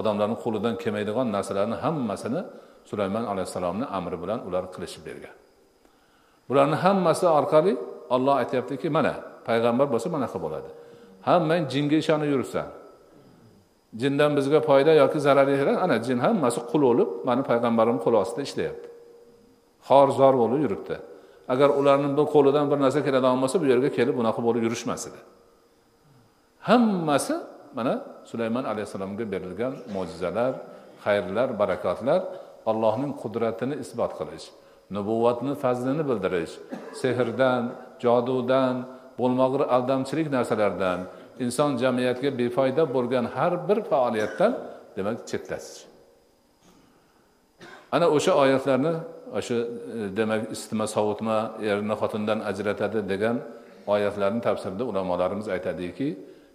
odamlarni 0.00 0.36
qo'lidan 0.44 0.74
kelmaydigan 0.82 1.26
narsalarni 1.36 1.76
hammasini 1.84 2.40
sulaymon 2.90 3.24
alayhissalomni 3.32 3.86
amri 3.98 4.16
bilan 4.22 4.38
ular 4.48 4.64
qilishib 4.74 5.02
bergan. 5.08 5.34
Bularni 6.48 6.76
hammasi 6.84 7.26
orqali 7.38 7.72
olloh 8.14 8.34
aytyaptiki 8.42 8.88
mana 8.96 9.12
payg'ambar 9.48 9.86
bo'lsa 9.92 10.08
mana 10.08 10.16
bunaqa 10.16 10.38
bo'ladi. 10.44 10.70
Hammang 11.28 11.62
jinga 11.72 11.96
ishonib 12.02 12.28
yuribsan. 12.34 12.66
Jindan 13.96 14.36
bizga 14.38 14.60
foyda 14.68 14.92
yoki 15.02 15.18
zarar 15.26 15.48
yetadi. 15.48 15.78
Ana 15.84 15.96
jin 16.06 16.18
hammasi 16.26 16.60
qul 16.70 16.82
bo'lib 16.88 17.08
mani 17.28 17.42
payg'ambarim 17.50 17.98
qo'li 18.04 18.16
ostida 18.22 18.42
ishlayapti. 18.48 18.88
Xor 19.88 20.08
zor 20.18 20.34
bo'lib 20.42 20.60
yuribdi. 20.64 20.96
Agar 21.52 21.68
ularni 21.80 22.08
bir 22.18 22.26
qo'lidan 22.34 22.66
bir 22.70 22.78
narsa 22.84 23.00
keladigan 23.06 23.38
bo'lsa 23.42 23.56
bu 23.62 23.66
yerga 23.72 23.90
kelib 23.98 24.14
bunaqa 24.20 24.40
bo'lib 24.46 24.62
yurishmas 24.66 25.02
edi. 25.08 25.20
Hammasi 26.68 27.34
mana 27.76 27.94
sulaymon 28.30 28.64
alayhissalomga 28.72 29.24
berilgan 29.32 29.72
mo'jizalar 29.94 30.52
xayrlar 31.04 31.48
barakotlar 31.60 32.20
allohning 32.70 33.12
qudratini 33.22 33.76
isbot 33.84 34.12
qilish 34.18 34.46
nubuvvatni 34.96 35.52
fazlini 35.62 36.04
bildirish 36.10 36.54
sehrdan 37.02 37.62
jodudan 38.04 38.74
bo'lmag'ir 39.20 39.62
aldamchilik 39.76 40.28
narsalardan 40.36 40.98
inson 41.44 41.70
jamiyatga 41.82 42.30
befoyda 42.38 42.82
bo'lgan 42.94 43.24
har 43.36 43.52
bir 43.68 43.78
faoliyatdan 43.90 44.52
demak 44.96 45.16
chetlatish 45.30 45.78
ana 47.94 48.06
o'sha 48.16 48.32
oyatlarni 48.42 48.94
o'sha 49.38 49.54
e, 49.54 49.66
demak 50.18 50.42
isitma 50.54 50.86
sovutma 50.96 51.36
erni 51.70 51.94
xotindan 52.00 52.38
ajratadi 52.50 53.00
degan 53.12 53.36
oyatlarni 53.94 54.40
tafsirida 54.48 54.84
ulamolarimiz 54.90 55.48
aytadiki 55.48 56.08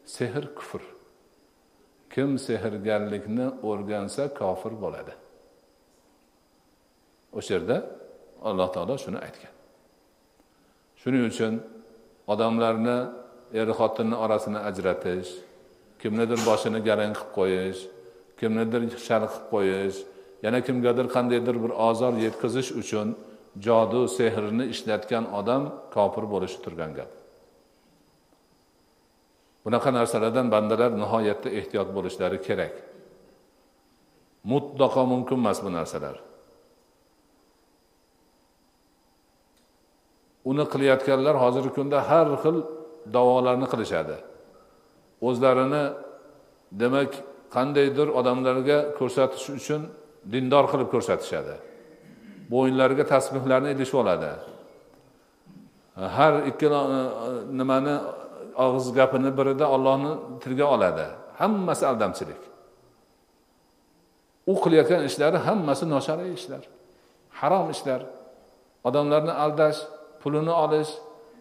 sehr 0.06 0.56
kufr. 0.56 0.82
Kim 2.13 2.39
sehrgarlikni 2.39 3.48
o'rgansa 3.69 4.24
kofir 4.39 4.74
bo'ladi. 4.84 5.13
O'sha 7.38 7.54
yerda 7.56 7.78
alloh 8.50 8.69
taolo 8.76 8.95
shuni 9.06 9.19
aytgan. 9.26 9.54
Shuning 11.02 11.24
uchun 11.32 11.54
odamlarni 12.34 12.98
er 13.59 13.67
xotinni 13.79 14.15
orasini 14.23 14.59
ajratish 14.69 15.29
kimnidir 16.01 16.39
boshini 16.49 16.79
garang 16.87 17.13
qilib 17.19 17.31
qo'yish 17.37 17.81
kimnidir 18.39 18.81
shar 19.07 19.23
qilib 19.31 19.45
qo'yish 19.53 19.97
yana 20.45 20.59
kimgadir 20.67 21.07
qandaydir 21.15 21.55
bir 21.63 21.71
ozor 21.89 22.13
yetkazish 22.25 22.69
uchun 22.81 23.07
jodu 23.65 24.01
sehrni 24.17 24.65
ishlatgan 24.73 25.25
odam 25.39 25.63
kofir 25.95 26.25
bo'lishi 26.33 26.57
turgan 26.63 26.91
gap. 26.97 27.11
Bunaqa 29.65 29.89
narsalardan 29.97 30.47
bandalar 30.53 30.91
nihoyatda 31.01 31.49
ehtiyot 31.59 31.89
bo'lishlari 31.97 32.37
kerak. 32.47 32.75
Mutlaqo 34.51 35.01
mumkin 35.13 35.37
emas 35.41 35.59
bu 35.65 35.69
narsalar. 35.77 36.15
Uni 40.49 40.65
qilayotganlar 40.73 41.35
hozirgi 41.43 41.71
kunda 41.77 41.97
har 42.09 42.27
xil 42.43 42.57
davolarni 43.13 43.67
qilishadi. 43.73 44.17
O'zlarini 45.27 45.83
demak 46.81 47.11
qandaydir 47.55 48.07
odamlarga 48.19 48.77
ko'rsatish 48.99 49.47
uchun 49.59 49.81
dindor 50.33 50.65
qilib 50.71 50.89
ko'rsatishadi. 50.93 51.55
Bo'yinlariga 52.53 53.05
tasbehlarni 53.13 53.69
ilishib 53.75 53.97
oladi. 54.03 54.31
Har 56.17 56.33
ikkala 56.51 56.79
e, 56.97 56.99
nimani 57.59 57.95
og'iz 58.65 58.87
gapini 58.97 59.31
birida 59.37 59.65
ollohni 59.75 60.11
tilga 60.43 60.65
oladi. 60.75 61.05
Hammasi 61.39 61.83
aldamchilik. 61.91 62.41
U 64.51 64.53
qilayotgan 64.63 65.01
ishlari 65.09 65.37
hammasi 65.47 65.85
noshariy 65.93 66.31
ishlar. 66.39 66.63
Harom 67.39 67.67
ishlar. 67.75 68.01
Odamlarni 68.87 69.33
aldash 69.43 69.79
pulini 70.21 70.53
olish 70.63 70.91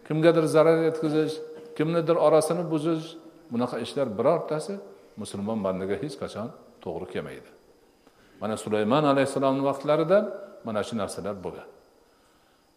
kimgadir 0.07 0.45
zarar 0.55 0.77
yetkazish 0.87 1.35
kimnidir 1.77 2.17
orasini 2.27 2.63
buzish 2.73 3.05
bunaqa 3.53 3.79
ishlar 3.85 4.07
birortasi 4.17 4.73
musulmon 5.21 5.59
bandaga 5.65 5.95
hech 6.03 6.15
qachon 6.21 6.47
to'g'ri 6.83 7.07
kelmaydi. 7.13 7.49
Mana 8.41 8.55
sulaymon 8.63 9.03
alayhissalomni 9.13 9.63
vaqtlarida 9.69 10.17
mana 10.67 10.81
shu 10.87 10.93
narsalar 11.01 11.35
bo'lgan. 11.45 11.67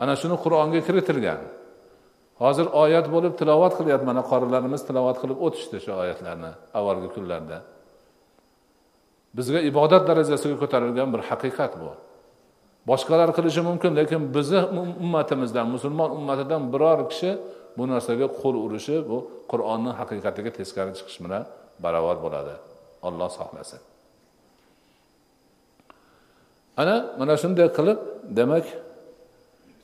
Ana 0.03 0.15
shuni 0.21 0.37
qur'onga 0.45 0.81
kiritilgan. 0.87 1.41
Hozir 2.43 2.67
oyat 2.83 3.07
bo'lib 3.15 3.35
tilovat 3.41 3.73
qilyapti 3.79 4.07
mana 4.11 4.23
qorilarimiz 4.31 4.83
tilovat 4.89 5.17
qilib 5.23 5.39
o'tishdi 5.47 5.77
shu 5.85 5.93
oyatlarni 6.03 6.51
avvalgi 6.79 7.09
kunlarda. 7.17 7.59
Bizga 9.37 9.61
ibodat 9.71 10.03
darajasiga 10.11 10.57
ko'tarilgan 10.63 11.09
bir 11.15 11.23
haqiqat 11.31 11.73
bu. 11.83 11.91
Boshqalar 12.91 13.31
qilishi 13.37 13.61
mumkin 13.69 13.93
lekin 14.01 14.21
bizni 14.37 14.61
ummatimizdan 15.03 15.67
musulmon 15.75 16.11
ummatidan 16.19 16.63
biror 16.73 16.99
kishi 17.11 17.31
bu 17.79 17.85
narsaga 17.93 18.27
qo'l 18.41 18.57
urishi 18.65 18.97
bu 19.11 19.19
qur'onni 19.51 19.91
haqiqatiga 20.01 20.51
teskari 20.59 20.93
chiqish 20.99 21.19
bilan 21.25 21.43
barobar 21.85 22.17
bo'ladi. 22.25 22.55
Olloh 23.09 23.31
saqlasin 23.39 23.81
ana 26.81 26.97
mana 27.19 27.35
shunday 27.43 27.69
qilib 27.79 27.99
demak 28.39 28.67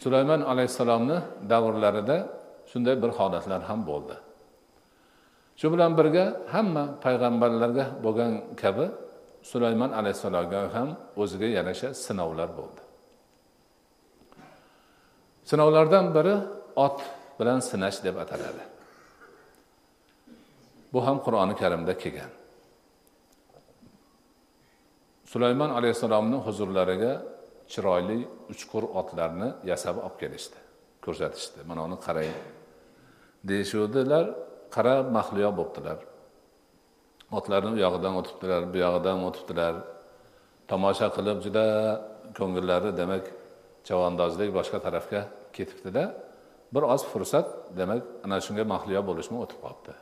sulaymon 0.02 0.40
alayhissalomni 0.52 1.18
davrlarida 1.52 2.16
shunday 2.70 2.94
bir 3.02 3.10
holatlar 3.18 3.60
ham 3.68 3.80
bo'ldi. 3.90 4.16
Shu 5.60 5.66
bilan 5.74 5.92
birga 5.98 6.24
hamma 6.54 6.84
payg'ambarlarga 7.04 7.84
bo'lgan 8.04 8.32
kabi 8.62 8.86
sulaymon 9.50 9.90
alayhissalomga 10.00 10.60
ham 10.76 10.88
o'ziga 11.22 11.48
yarasha 11.58 11.88
sinovlar 12.04 12.50
bo'ldi. 12.58 12.82
Sinovlardan 15.50 16.06
biri 16.16 16.34
ot 16.86 16.98
bilan 17.38 17.58
sinash 17.70 17.98
deb 18.06 18.16
ataladi. 18.24 18.64
Bu 20.92 20.98
ham 21.06 21.16
qur'oni 21.26 21.54
karimda 21.62 21.94
kelgan. 22.02 22.32
Sulaymon 25.32 25.70
alayhissalomni 25.78 26.38
huzurlariga 26.46 27.12
chiroyli 27.72 28.18
uchqur 28.52 28.84
otlarni 29.00 29.48
yasab 29.70 29.96
olib 30.06 30.16
kelishdi 30.22 30.58
ko'rsatishdi. 31.04 31.60
Mana 31.68 31.80
uni 31.88 31.98
qarang. 32.06 32.36
Deyishuvdilar 33.48 34.24
qara 34.74 34.94
mahliyo 35.16 35.50
bo'libdilar 35.58 35.98
otlarni 37.38 37.70
u 37.76 37.78
yog'idan 37.84 38.14
o'tibdilar 38.20 38.60
bu 38.72 38.76
yog'idan 38.84 39.18
o'tibdilar. 39.28 39.74
Tomosha 40.70 41.08
qilib 41.16 41.38
juda 41.44 41.66
ko'ngillari 42.38 42.90
demak 43.00 43.24
chavandozlik 43.86 44.50
boshqa 44.58 44.78
tarafga 44.86 45.20
ketibdida. 45.56 46.04
Bir 46.74 46.82
oz 46.94 47.02
fursat 47.12 47.46
demak 47.78 48.02
ana 48.24 48.36
shunga 48.46 48.64
mahliyo 48.72 49.00
bo'lishmi 49.08 49.36
o'tib 49.44 49.58
qolibdi. 49.64 49.94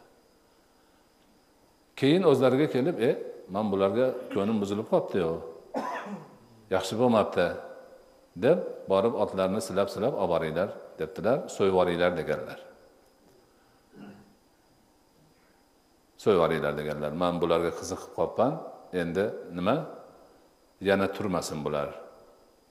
Keyin 2.00 2.22
o'zlariga 2.30 2.66
kelib 2.74 2.96
e 3.08 3.10
man 3.54 3.66
bularga 3.72 4.06
ko'nglim 4.32 4.58
buzilib 4.62 4.86
qolibdiyu 4.92 5.30
yaxshi 6.74 6.94
bo'lmabdi 7.00 7.46
deb 8.44 8.58
borib 8.92 9.14
otlarni 9.22 9.60
silab 9.68 9.88
silab 9.94 10.14
olib 10.22 10.30
boringlar 10.34 10.68
debdilar 11.00 11.38
so'yib 11.56 11.72
yuboringlar 11.72 12.12
deganlar. 12.20 12.58
So'yib 16.22 16.38
yuboringlar 16.38 16.72
deganlar. 16.80 17.10
Man 17.22 17.34
bularga 17.42 17.72
qiziqib 17.80 18.10
qolibman 18.18 18.52
endi 19.02 19.24
nima? 19.58 19.76
Yana 20.88 21.06
turmasin 21.16 21.58
bular. 21.66 21.88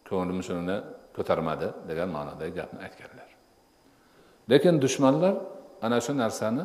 Ko'nglim 0.10 0.40
shuni 0.48 0.78
ko'tarmadi 1.16 1.68
degan 1.90 2.10
ma'nodagi 2.16 2.54
gapni 2.60 2.80
aytganlar. 2.88 3.30
Lekin 4.52 4.76
dushmanlar 4.84 5.36
ana 5.86 5.98
shu 6.06 6.14
narsani 6.24 6.64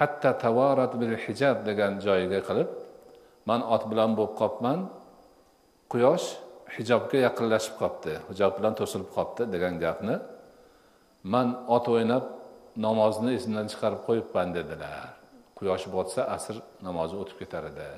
hatta 0.00 0.30
tavorat 0.44 0.92
bil 1.00 1.14
hijab 1.24 1.56
degan 1.68 1.92
joyiga 2.06 2.40
qilib 2.48 2.68
man 3.48 3.60
ot 3.74 3.82
bilan 3.90 4.10
bo'lib 4.18 4.34
qolibman 4.40 4.78
quyosh 5.92 6.26
hijobga 6.76 7.18
yaqinlashib 7.26 7.74
qolibdi 7.80 8.14
hijob 8.30 8.52
bilan 8.58 8.74
to'silib 8.80 9.10
qolibdi 9.16 9.42
degan 9.54 9.74
gapni 9.84 10.16
man 11.34 11.48
ot 11.76 11.86
o'ynab 11.94 12.24
namozni 12.86 13.30
esimdan 13.38 13.66
chiqarib 13.72 14.00
qo'yibman 14.06 14.48
dedilar. 14.58 15.14
Quyosh 15.58 15.86
botsa 15.94 16.26
asr 16.36 16.56
namozi 16.86 17.14
o'tib 17.22 17.36
ketar 17.42 17.64
edi 17.70 17.88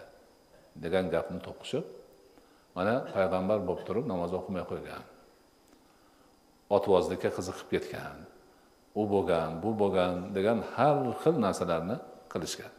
degan 0.84 1.08
gapni 1.14 1.40
to'qishib 1.46 1.84
mana 2.76 2.94
payg'ambar 3.14 3.58
bo'lib 3.68 3.84
turib 3.88 4.06
namoz 4.12 4.32
o'qimay 4.38 4.64
qo'ygan. 4.70 5.04
Otvozlikka 6.76 7.30
qiziqib 7.36 7.68
ketgan. 7.74 8.25
U 9.00 9.02
bo'lgan 9.12 9.50
bu 9.62 9.70
bo'lgan 9.80 10.12
degan 10.36 10.58
har 10.74 10.96
xil 11.22 11.36
narsalarni 11.44 11.96
qilishgan. 12.32 12.72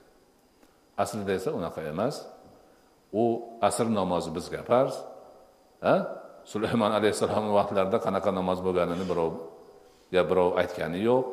Aslida 1.04 1.34
esa 1.40 1.50
unaqa 1.60 1.82
emas. 1.94 2.16
U 3.22 3.24
asr 3.68 3.88
namozi 4.00 4.30
bizga 4.38 4.62
farz 4.70 4.96
a 5.82 5.94
sulaymon 6.52 6.92
alayhissalomni 7.00 7.52
vaqtlarida 7.60 7.98
qanaqa 8.06 8.30
namoz 8.40 8.60
bo'lganini 8.68 9.06
birovga 9.12 10.22
birov 10.30 10.50
aytgani 10.62 11.00
yo'q. 11.10 11.26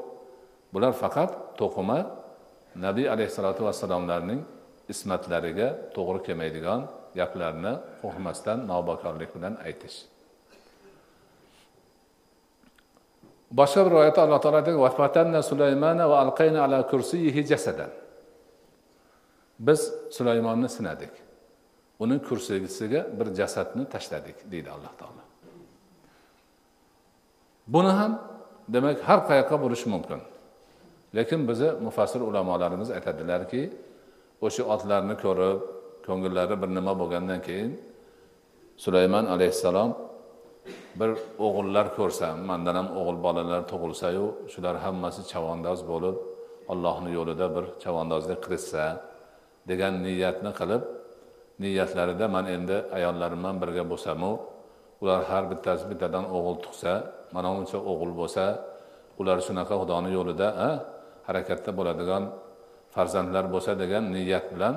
Bular 0.72 0.92
faqat 1.02 1.30
to'qima 1.60 1.98
nabiy 2.86 3.06
alayhissalotu 3.14 3.62
vassalomlarning 3.68 4.40
ismatlariga 4.92 5.68
to'g'ri 5.96 6.20
kelmaydigan 6.26 6.80
gaplarni 7.18 7.72
qo'rqmasdan 8.02 8.58
navbakorlik 8.70 9.30
bilan 9.36 9.54
aytish. 9.68 9.96
Boshqa 13.58 13.86
bir 13.86 13.92
oyatda 14.00 14.20
alloh 14.26 14.40
taolo 14.42 14.58
aytadi 14.58 15.42
sulaymana 15.50 16.04
va 16.10 16.16
alqayna 16.24 16.64
ala 16.66 16.78
kursiyihi 16.90 17.46
jasadan. 17.50 17.90
Biz 19.58 19.80
sulaymonni 20.16 20.68
sinadik. 20.68 21.12
Uni 21.98 22.18
kursisiga 22.28 23.00
bir 23.18 23.26
jasadni 23.34 23.84
tashladik 23.94 24.36
deydi 24.52 24.70
alloh 24.70 24.94
taolo. 25.00 25.22
Buni 27.66 27.92
ham 27.98 28.12
demak 28.68 28.98
har 29.08 29.20
qayoqqa 29.28 29.56
bo'lishi 29.64 29.88
mumkin. 29.94 30.20
Lekin 31.16 31.48
bizni 31.48 31.70
mufassir 31.86 32.20
ulamolarimiz 32.20 32.90
aytadilarki 32.90 33.62
o'sha 34.46 34.62
otlarni 34.74 35.14
ko'rib 35.24 35.58
ko'ngillari 36.06 36.54
bir 36.62 36.70
nima 36.78 36.92
bo'lgandan 37.00 37.40
keyin 37.46 37.70
sulaymon 38.84 39.26
alayhissalom 39.34 39.90
bir 41.00 41.10
o'g'illar 41.46 41.86
ko'rsam 41.98 42.36
mandan 42.50 42.76
ham 42.80 42.88
o'g'il 42.98 43.18
bolalar 43.26 43.62
tug'ilsayu 43.72 44.26
shular 44.52 44.74
hammasi 44.84 45.20
chavandoz 45.32 45.80
bo'lib 45.90 46.16
allohni 46.72 47.10
yo'lida 47.18 47.46
bir 47.56 47.64
chavandozlik 47.82 48.40
qilishsa 48.44 48.84
degan 49.70 49.92
niyatni 50.06 50.50
qilib 50.60 50.82
niyatlarida 51.62 52.26
man 52.36 52.44
endi 52.56 52.76
ayollarim 52.96 53.38
bilan 53.42 53.56
birga 53.62 53.84
bo'lsamu 53.92 54.30
ular 55.02 55.20
har 55.30 55.44
bittasi 55.52 55.84
bittadan 55.90 56.24
o'g'il 56.36 56.56
tug'sa 56.64 56.92
mana 57.34 57.48
uncha 57.58 57.78
o'g'il 57.90 58.12
bo'lsa 58.20 58.44
ular 59.20 59.38
shunaqa 59.46 59.74
xudoni 59.80 60.10
yo'lida 60.18 60.48
harakatda 61.28 61.70
bo'ladigan 61.78 62.22
farzandlar 62.94 63.44
bo'lsa 63.54 63.72
degan 63.82 64.04
niyat 64.14 64.46
bilan 64.54 64.74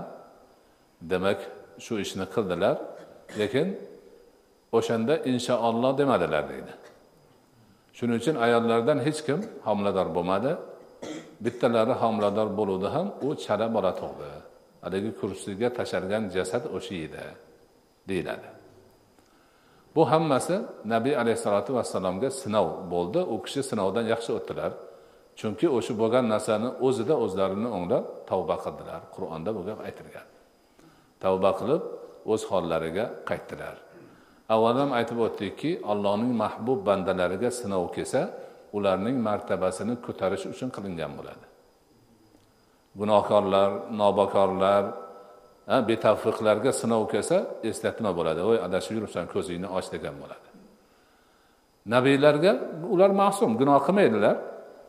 demak 1.12 1.39
shu 1.86 1.93
ishni 2.06 2.26
qildilar. 2.36 2.76
Lekin 3.39 3.67
o'shanda 4.80 5.13
inshaalloh 5.32 5.92
demadilar 6.02 6.44
deydi. 6.52 6.74
Shuning 7.98 8.18
uchun 8.22 8.36
ayollardan 8.46 9.00
hech 9.08 9.20
kim 9.28 9.40
homilador 9.68 10.08
bo'lmadi. 10.18 10.52
Bittalari 11.46 11.96
homilador 12.02 12.48
bo'luvdi 12.60 12.88
ham 12.96 13.08
u 13.28 13.30
chala 13.44 13.68
bola 13.76 13.92
tug'di. 14.02 14.32
Haligi 14.84 15.12
kursiga 15.20 15.68
tashalgan 15.80 16.24
jasad 16.36 16.63
o'sha 16.78 16.96
edi 17.06 17.26
deyiladi. 18.10 18.48
Bu 19.96 20.04
hammasi 20.12 20.56
nabiy 20.94 21.16
alayhissalotu 21.22 21.72
vassalomga 21.78 22.30
sinov 22.42 22.68
bo'ldi. 22.94 23.20
U 23.34 23.36
kishi 23.46 23.62
sinovdan 23.70 24.06
yaxshi 24.13 24.32
o'tdilar. 24.38 24.72
Chunki 25.40 25.68
o'sha 25.78 25.94
bo'lgan 26.02 26.26
narsani 26.34 26.70
o'zida 26.88 27.16
o'zlarini 27.26 27.70
o'nglab 27.78 28.06
tavba 28.30 28.56
qildilar. 28.63 29.02
Qur'onda 29.16 29.50
bu 29.58 29.62
gap 29.68 29.80
aytilgan. 29.88 30.28
Tavba 31.24 31.52
qilib 31.60 31.84
o'z 32.34 32.42
hollariga 32.52 33.06
qaytdilar. 33.30 33.76
Avval 34.54 34.76
ham 34.82 34.92
aytib 35.00 35.20
o'tdikki 35.26 35.72
allohning 35.92 36.32
mahbub 36.44 36.80
bandalariga 36.88 37.50
sinov 37.60 37.86
kelsa 37.96 38.22
ularning 38.78 39.18
martabasini 39.28 39.96
ko'tarish 40.06 40.46
uchun 40.54 40.70
qilingan 40.76 41.12
bo'ladi. 41.20 41.46
Gunohkorlar 43.00 43.70
nobakorlar 44.02 44.84
betavfiqlarga 45.90 46.72
sinov 46.82 47.04
kelsa 47.14 47.38
eslatma 47.70 48.12
bo'ladi. 48.18 48.40
Voy 48.50 48.58
adashib 48.68 48.94
yuribsan 48.98 49.26
ko'zingni 49.34 49.68
och 49.78 49.86
degan 49.94 50.16
bo'ladi. 50.24 50.48
Nabiylarga 51.94 52.52
ular 52.94 53.12
ma'sum 53.22 53.52
gunoh 53.62 53.80
qilmaydilar. 53.88 54.36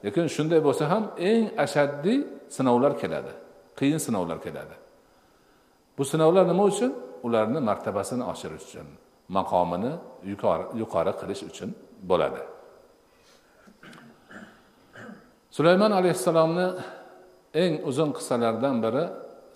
Lekin 0.04 0.26
shunday 0.36 0.60
bo'lsa 0.66 0.84
ham 0.92 1.04
eng 1.30 1.44
ashaddiy 1.64 2.18
sinovlar 2.56 2.92
keladi 3.02 3.32
qiyin 3.78 4.00
sinovlar 4.06 4.38
keladi. 4.46 4.74
Bu 5.98 6.04
sinovlar 6.04 6.44
nima 6.52 6.64
uchun? 6.72 6.92
Ularni 7.26 7.60
martabasini 7.68 8.24
oshirish 8.32 8.64
uchun. 8.68 8.86
Maqomini 9.36 9.92
yuqori 10.30 10.64
yuqori 10.80 11.12
qilish 11.20 11.42
uchun 11.50 11.70
bo'ladi. 12.10 12.42
Sulaymon 15.56 15.92
alayhissalomni 16.00 16.66
eng 17.62 17.72
uzun 17.88 18.10
qissalardan 18.16 18.76
biri 18.84 19.04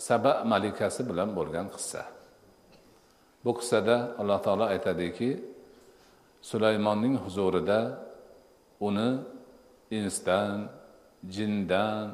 saba 0.09 0.33
malikasi 0.53 1.01
bilan 1.11 1.29
bo'lgan 1.39 1.67
qissa. 1.75 2.03
Bu 3.45 3.51
qissada 3.59 3.97
alloh 4.21 4.39
taolo 4.47 4.67
aytadiki 4.75 5.31
sulaymonning 6.51 7.15
huzurida 7.25 7.81
uni 8.89 9.11
insdan 9.99 10.57
jindan 11.37 12.05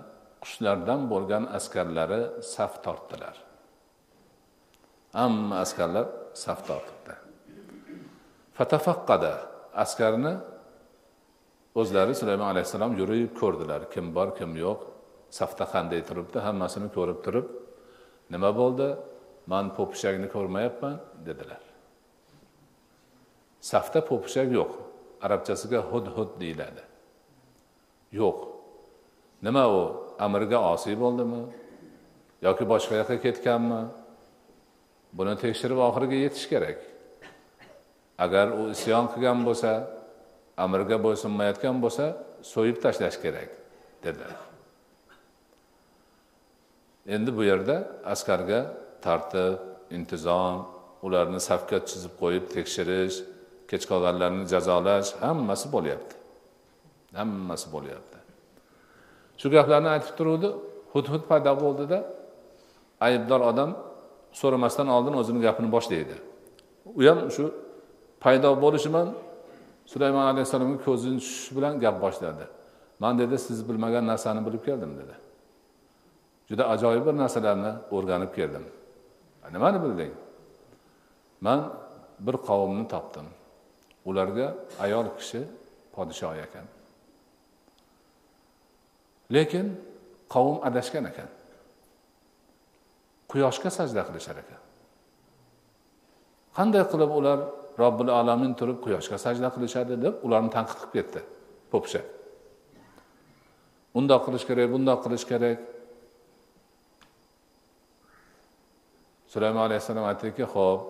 qushlardan 0.42 1.00
bo'lgan 1.12 1.44
askarlari 1.58 2.22
saf 2.54 2.72
tortdilar. 2.84 3.36
Hamma 5.18 5.56
askarlar 5.64 6.06
saf 6.44 6.60
tortibdi. 6.68 7.27
Fatafaqqada 8.58 9.32
askarni 9.84 10.34
o'zlari 11.80 12.14
sulaymon 12.20 12.48
alayhissalom 12.52 12.92
yurib 13.00 13.30
ko'rdilar. 13.40 13.80
Kim 13.94 14.06
bor 14.16 14.28
kim 14.38 14.50
yo'q. 14.64 14.80
Safda 15.38 15.64
qanday 15.74 16.00
turibdi 16.08 16.38
hammasini 16.46 16.88
ko'rib 16.96 17.18
turib 17.26 17.46
nima 18.32 18.50
bo'ldi? 18.60 18.88
Man 19.52 19.66
po'pishakni 19.76 20.28
ko'rmayapman 20.34 20.96
dedilar. 21.26 21.62
Safda 23.70 24.00
po'pishak 24.10 24.48
yo'q 24.58 24.72
arabchasiga 25.26 25.80
hud 25.90 26.06
hud 26.16 26.30
deyiladi. 26.42 26.82
Yo'q. 28.20 28.38
Nima 29.46 29.64
u 29.78 29.80
amirga 30.26 30.58
osiy 30.72 30.96
bo'ldimi? 31.04 31.42
Yoki 32.46 32.64
boshqa 32.72 32.94
yoqqa 33.00 33.16
ketganmi? 33.24 33.82
Buni 35.18 35.34
tekshirib 35.44 35.78
oxiriga 35.88 36.16
yetish 36.24 36.46
kerak. 36.52 36.78
Agar 38.24 38.46
u 38.60 38.62
isyon 38.74 39.04
qilgan 39.12 39.40
bo'lsa 39.48 39.70
amirga 40.64 40.96
bo'ysunmayotgan 41.06 41.76
bo'lsa 41.84 42.04
so'yib 42.52 42.76
tashlash 42.84 43.18
kerak 43.24 43.50
dedilar. 44.04 44.34
Endi 47.14 47.30
bu 47.36 47.42
yerda 47.50 47.76
askarga 48.12 48.60
tartib 49.04 49.58
intizom 49.96 50.56
ularni 51.06 51.40
safga 51.48 51.78
chizib 51.88 52.14
qo'yib 52.22 52.44
tekshirish 52.54 53.16
kech 53.70 53.84
qolganlarni 53.90 54.44
jazolash 54.52 55.10
hammasi 55.24 55.66
bo'lyapti. 55.74 56.14
Hammasi 57.18 57.66
bo'lyapti. 57.74 58.18
Shu 59.40 59.46
gaplarni 59.56 59.88
aytib 59.94 60.12
turuvdi 60.18 60.48
hudhud 60.92 61.22
paydo 61.30 61.52
bo'ldida 61.64 61.98
aybdor 63.08 63.40
odam 63.50 63.70
so'ramasdan 64.40 64.88
oldin 64.96 65.14
o'zini 65.20 65.40
gapini 65.46 65.68
boshlaydi. 65.76 66.16
U 66.98 67.00
ham 67.08 67.18
shu 67.36 67.44
paydo 68.22 68.50
bo'lishi 68.64 68.88
bilan 68.92 69.08
sulaymon 69.92 70.24
alayhissalomga 70.32 70.78
ko'zini 70.86 71.18
tushishi 71.22 71.52
bilan 71.56 71.74
gap 71.84 71.96
boshladi. 72.04 72.44
Man 73.02 73.18
dedi 73.18 73.36
siz 73.46 73.58
bilmagan 73.68 74.04
narsani 74.06 74.40
bilib 74.46 74.62
keldim 74.68 74.92
dedi. 75.00 75.14
Juda 76.48 76.64
ajoyib 76.74 77.04
bir 77.06 77.14
narsalarni 77.22 77.72
o'rganib 77.96 78.32
keldim. 78.38 78.64
Nimani 79.52 79.78
bilding? 79.84 80.12
Man 81.40 81.60
bir 82.26 82.36
qavmni 82.48 82.88
topdim. 82.88 83.26
Ularga 84.08 84.54
ayol 84.84 85.06
kishi 85.18 85.40
podshoh 85.94 86.34
ekan. 86.46 86.66
Lekin 89.34 89.66
qavm 90.34 90.56
adashgan 90.68 91.04
ekan. 91.10 91.28
Quyoshga 93.30 93.70
sajda 93.78 94.02
qilishar 94.08 94.36
ekan. 94.42 94.60
Qanday 96.56 96.84
qilib 96.92 97.10
ular 97.18 97.38
robbil 97.78 98.10
alamin 98.20 98.52
turib 98.60 98.78
quyoshga 98.84 99.18
sajda 99.24 99.48
qilishadi 99.54 99.94
deb 100.04 100.14
ularni 100.26 100.50
tanqid 100.56 100.78
qilib 100.80 100.94
ketdi 100.96 101.20
po'pisha 101.72 102.02
undoq 103.98 104.22
qilish 104.26 104.46
kerak 104.48 104.68
bundoq 104.74 104.98
qilish 105.04 105.26
kerak. 105.30 105.58
Sulaymon 109.32 109.62
alayhissalom 109.68 110.06
aytdiki 110.10 110.44
ho'p 110.54 110.80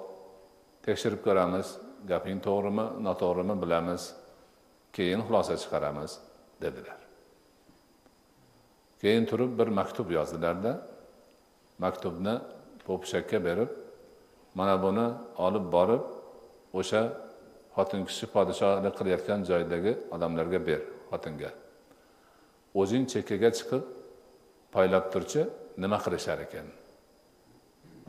tekshirib 0.87 1.21
ko'ramiz 1.27 1.67
gaping 2.11 2.39
to'g'rimi 2.47 2.87
noto'g'rimi 3.07 3.55
bilamiz 3.63 4.03
keyin 4.97 5.21
xulosa 5.27 5.55
chiqaramiz 5.63 6.13
dedilar. 6.63 7.01
Keyin 9.03 9.25
turib 9.31 9.51
bir 9.59 9.69
maktub 9.81 10.09
yozdilarda. 10.19 10.73
Maktubni 11.85 12.35
po'pishakka 12.87 13.39
berib 13.49 13.71
mana 14.59 14.75
buni 14.85 15.07
olib 15.47 15.67
borib 15.75 16.03
o'sha 16.79 17.03
xotin 17.77 18.03
kishi 18.09 18.27
podshohlik 18.35 18.95
qilayotgan 18.99 19.41
joydagi 19.51 19.93
odamlarga 20.15 20.59
ber 20.69 20.81
xotinga. 21.11 21.51
O'zing 22.81 23.05
chekkaga 23.13 23.51
chiqib 23.59 23.83
poylab 24.75 25.05
turchi 25.13 25.43
nima 25.83 25.99
qilishar 26.05 26.39
ekan? 26.47 26.67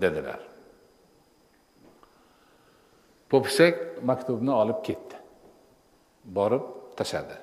Dedilar. 0.03 0.39
Po'pisak 3.29 3.75
maktubni 4.09 4.51
olib 4.61 4.79
ketdi. 4.87 5.15
Borib 6.37 6.63
tashladi. 6.97 7.37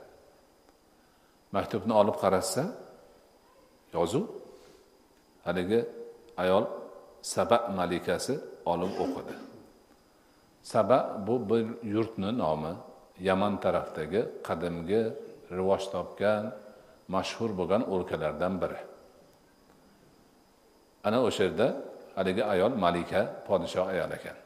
Maktubni 1.56 1.94
olib 2.00 2.16
qarasa 2.22 2.64
yozuv 3.94 4.24
haligi 5.46 5.80
ayol 6.42 6.64
saba 7.32 7.58
malikasi 7.78 8.34
olib 8.72 8.92
o'qidi. 9.04 9.34
Sabab 10.72 11.26
bu 11.26 11.34
bir 11.50 11.64
yurtni 11.94 12.38
nomi. 12.38 12.74
Yaman 13.28 13.54
tarafdagi 13.64 14.20
qadimgi 14.46 15.02
rivoj 15.56 15.82
topgan 15.94 16.44
mashhur 17.14 17.50
bo'lgan 17.58 17.82
o'lkalardan 17.94 18.54
biri. 18.62 18.80
Ana 21.06 21.18
o'sha 21.26 21.42
yerda 21.48 21.68
haligi 22.16 22.42
ayol 22.52 22.72
malika 22.84 23.20
podshoh 23.46 23.86
ayol 23.92 24.10
ekan. 24.18 24.36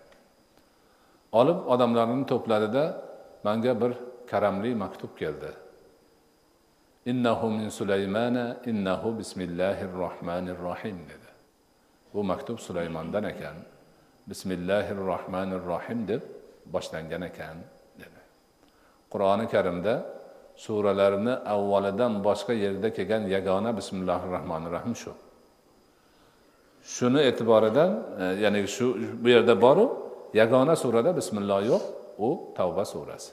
Olib 1.40 1.58
odamlarni 1.72 2.24
to'pladida 2.32 2.84
manga 3.46 3.72
bir 3.82 3.92
karamli 4.30 4.70
maktub 4.84 5.12
keldi. 5.20 5.50
Innahu 7.10 7.46
min 7.58 7.68
sulaymana 7.78 8.46
innahu 8.70 9.08
bismillahir 9.20 9.90
rohmanir 10.02 10.58
rohim 10.68 10.98
dedi. 11.10 11.30
Bu 12.14 12.20
maktub 12.30 12.58
sulaymondan 12.66 13.24
ekan. 13.32 13.56
Bismillahir 14.30 14.96
rohmanir 14.96 15.60
rohim 15.72 16.08
deb 16.08 16.22
boshlangan 16.74 17.22
ekan 17.30 17.56
dedi. 17.98 18.20
Qur'oni 19.12 19.46
karimda 19.54 19.94
suralarni 20.64 21.34
avvalidan 21.54 22.12
boshqa 22.28 22.52
yerda 22.64 22.88
kelgan 22.96 23.22
yagona 23.34 23.70
bismillahi 23.78 24.26
rohmanir 24.34 24.70
rohim 24.76 24.94
shu. 25.02 25.12
Shuni 26.94 27.20
e'tiboridan 27.30 27.90
e, 28.22 28.24
ya'ni 28.44 28.60
shu 28.76 28.86
bu 29.22 29.28
yerda 29.34 29.54
boru 29.64 29.86
yagona 30.40 30.74
surada 30.82 31.10
bismillah 31.20 31.58
yo'q 31.72 31.82
u 32.26 32.28
tavba 32.56 32.84
surasi. 32.92 33.32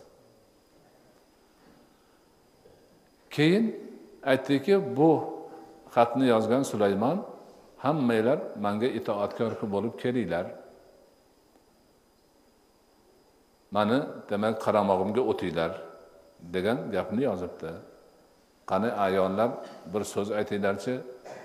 Keyin 3.35 3.65
aytdiki 4.31 4.75
bu 4.97 5.11
xatni 5.95 6.25
yozgan 6.33 6.63
sulaymon 6.71 7.17
hammanglar 7.85 8.39
manga 8.65 8.89
itoatkor 8.99 9.51
bo'lib 9.73 9.93
kelinglar. 10.03 10.45
Mani 13.75 13.99
demak 14.29 14.55
qaramog'imga 14.65 15.21
o'tinglar 15.31 15.71
degan 16.55 16.77
gapni 16.95 17.21
yozibdi. 17.29 17.71
Qani 18.69 18.89
ayollar 19.05 19.49
bir 19.93 20.03
so'z 20.13 20.29
aytinglarchi 20.39 20.93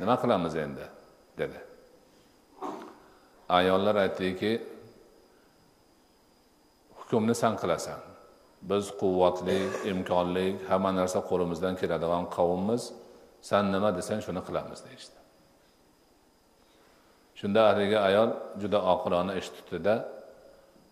nima 0.00 0.14
qilamiz 0.22 0.54
endi? 0.64 0.86
dedi. 1.38 1.58
Ayollar 3.48 3.96
aytdiki 4.04 4.52
hukmni 6.98 7.34
san 7.42 7.54
qilasan. 7.62 8.00
Biz 8.70 8.84
quvvatli 9.00 9.58
imkonli 9.92 10.46
hamma 10.70 10.90
narsa 10.98 11.18
qo'limizdan 11.30 11.74
keladigan 11.80 12.24
qavmmiz 12.36 12.82
san 13.48 13.64
nima 13.74 13.90
desang 13.98 14.20
shuni 14.26 14.42
qilamiz 14.48 14.80
deyishdi. 14.86 15.18
Shunda 17.38 17.60
haligi 17.68 17.98
ayol 18.08 18.30
juda 18.62 18.78
oqilona 18.94 19.32
ish 19.40 19.48
tutdida 19.56 19.94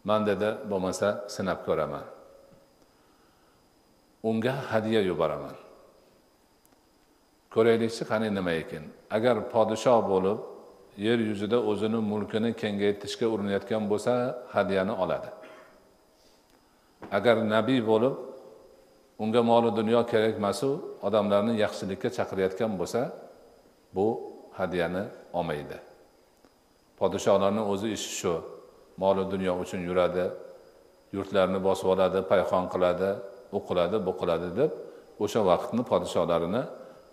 man 0.05 0.27
dedi 0.27 0.49
bo'lmasa 0.71 1.09
sinab 1.35 1.65
ko'raman. 1.67 2.05
Unga 4.23 4.55
hadya 4.71 5.01
yuboraman. 5.11 5.57
Ko'raylikchi 7.55 8.05
qani 8.11 8.29
nima 8.39 8.53
ekan? 8.63 8.85
Agar 9.17 9.37
podshoh 9.55 10.01
bo'lib 10.13 10.39
yer 11.07 11.19
yuzida 11.31 11.59
o'zini 11.71 12.01
mulkini 12.13 12.51
kengaytirishga 12.63 13.27
urinayotgan 13.35 13.85
bo'lsa 13.91 14.13
hadyani 14.55 14.93
oladi. 15.03 15.31
Agar 17.19 17.37
nabiy 17.55 17.81
bo'lib 17.91 18.15
unga 19.23 19.43
moli 19.51 19.71
dunyo 19.79 20.01
kerak 20.13 20.35
emasu 20.41 20.71
odamlarni 21.07 21.53
yaxshilikka 21.65 22.09
chaqirayotgan 22.17 22.73
bo'lsa 22.81 23.01
bu 23.95 24.07
hadyani 24.59 25.05
olmaydi. 25.39 25.79
Podshohlarni 26.99 27.63
o'zi 27.73 27.89
ishi 27.97 28.13
shu. 28.21 28.35
Molu 29.03 29.23
dunyo 29.33 29.53
uchun 29.63 29.81
yuradi 29.89 30.25
yurtlarni 31.17 31.59
bosib 31.67 31.87
oladi 31.95 32.19
payhon 32.31 32.65
qiladi 32.73 33.11
u 33.57 33.59
qiladi 33.69 33.97
bu 34.07 34.13
qiladi 34.21 34.49
deb 34.61 34.71
o'sha 35.25 35.41
vaqtni 35.51 35.83
podshohlarini 35.91 36.63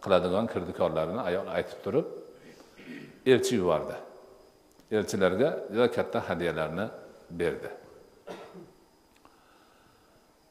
qiladigan 0.03 0.45
kirdikorlarini 0.53 1.21
ayol 1.29 1.47
aytib 1.57 1.79
turib 1.85 2.05
elchi 3.33 3.53
yubordi. 3.61 3.95
Elchilarga 4.97 5.49
juda 5.73 5.87
katta 5.91 6.19
hadyalarni 6.29 6.85
berdi. 7.39 7.69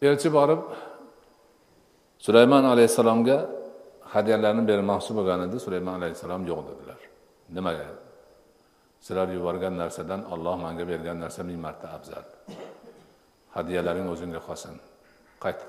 Elchi 0.08 0.28
borib 0.36 0.62
sulaymon 2.26 2.64
alayhissalomga 2.72 3.38
hadyalarni 4.14 4.62
bermoqchi 4.70 5.12
bo'lgan 5.18 5.40
edi. 5.46 5.56
Sulaymon 5.66 5.94
alayhissalom 6.00 6.42
yo'q 6.50 6.60
dedilar. 6.68 7.00
Nimaga? 7.56 8.05
Sizlar 9.04 9.28
yuborgan 9.36 9.74
narsadan 9.82 10.20
olloh 10.32 10.56
manga 10.64 10.84
bergan 10.92 11.18
narsa 11.24 11.42
ming 11.48 11.58
marta 11.66 11.86
afzal. 11.96 12.26
Hadyalaring 13.56 14.06
o'zingga 14.12 14.40
qolsin. 14.48 14.74
Qayt. 15.44 15.60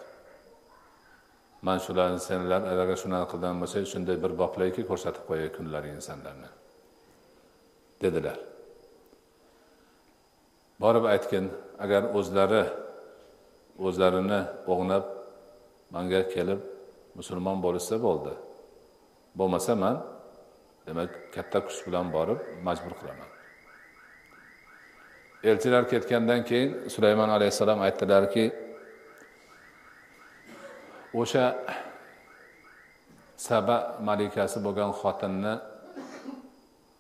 Man 1.66 1.80
shularni 1.86 2.20
senlar 2.30 2.62
agar 2.72 2.88
shunaqa 3.04 3.28
qilgan 3.34 3.56
bo'lsa 3.62 3.78
shunday 3.94 4.18
bir 4.24 4.32
boplayki 4.42 4.82
ko'rsatib 4.90 5.24
qo'yay 5.30 5.50
kunlaring 5.58 5.94
insonlarni 6.00 6.50
dedilar. 8.02 8.38
Borib 10.84 11.06
aytgin 11.14 11.46
agar 11.84 12.04
o'zlari 12.18 12.64
o'zlarini 13.88 14.42
o'g'nab 14.74 15.06
manga 15.94 16.22
kelib 16.34 16.62
musulmon 17.18 17.58
bo'lishsa 17.66 17.96
bo'ldi. 18.06 18.34
Bo'lmasa 19.40 19.74
man 19.84 19.96
demak 20.88 21.10
katta 21.36 21.60
kuch 21.66 21.80
bilan 21.88 22.06
borib 22.16 22.40
majbur 22.68 22.94
qilaman. 23.00 23.30
Elchilar 25.44 25.84
ketgandan 25.92 26.42
keyin 26.50 26.90
sulaymon 26.94 27.30
alayhissalom 27.30 27.80
aytdilarki 27.88 28.46
o'sha 31.22 31.46
saba 33.48 33.78
malikasi 34.10 34.58
bo'lgan 34.66 34.92
xotinni 35.02 35.54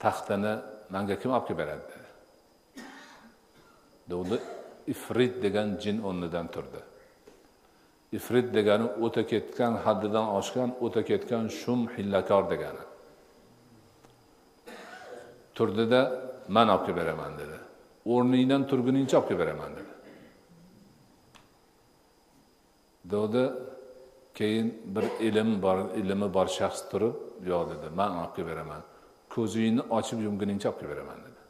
taxtini 0.03 0.53
manga 0.93 1.15
kim 1.21 1.31
olib 1.35 1.45
kelib 1.47 1.59
beradi? 1.61 1.83
dedi. 1.91 2.07
Deganda 4.09 4.37
ifrit 4.93 5.33
degan 5.43 5.67
jin 5.83 5.97
o'rnidan 6.07 6.47
turdi. 6.53 6.81
Ifrit 8.17 8.47
degani 8.57 8.87
o'ta 9.05 9.23
ketgan 9.31 9.73
haddidan 9.85 10.27
oshgan 10.39 10.69
o'ta 10.85 11.01
ketgan 11.09 11.43
shum 11.59 11.81
hillakor 11.95 12.43
degani. 12.53 12.83
Turdida 15.57 16.01
man 16.55 16.67
olib 16.73 16.83
kelib 16.85 16.97
beraman 17.01 17.31
dedi. 17.41 17.57
O'rningdan 18.13 18.61
turguningcha 18.69 19.15
olib 19.19 19.27
kelib 19.29 19.41
beraman 19.43 19.71
dedi. 19.79 19.93
Dedi 23.13 23.43
keyin 24.37 24.67
bir 24.95 25.05
ilm 25.27 25.49
bor 25.61 25.77
ilmi 26.01 26.27
bor 26.37 26.47
shaxs 26.57 26.81
turib 26.91 27.15
yo'q 27.51 27.63
dedi 27.71 27.87
man 27.99 28.11
olib 28.21 28.33
kelib 28.35 28.49
beraman 28.51 28.81
ko'zingni 29.35 29.83
ochib 29.97 30.19
yumguningcha 30.27 30.67
olib 30.69 30.79
kelib 30.79 30.91
beraman 30.93 31.19
dedi. 31.25 31.41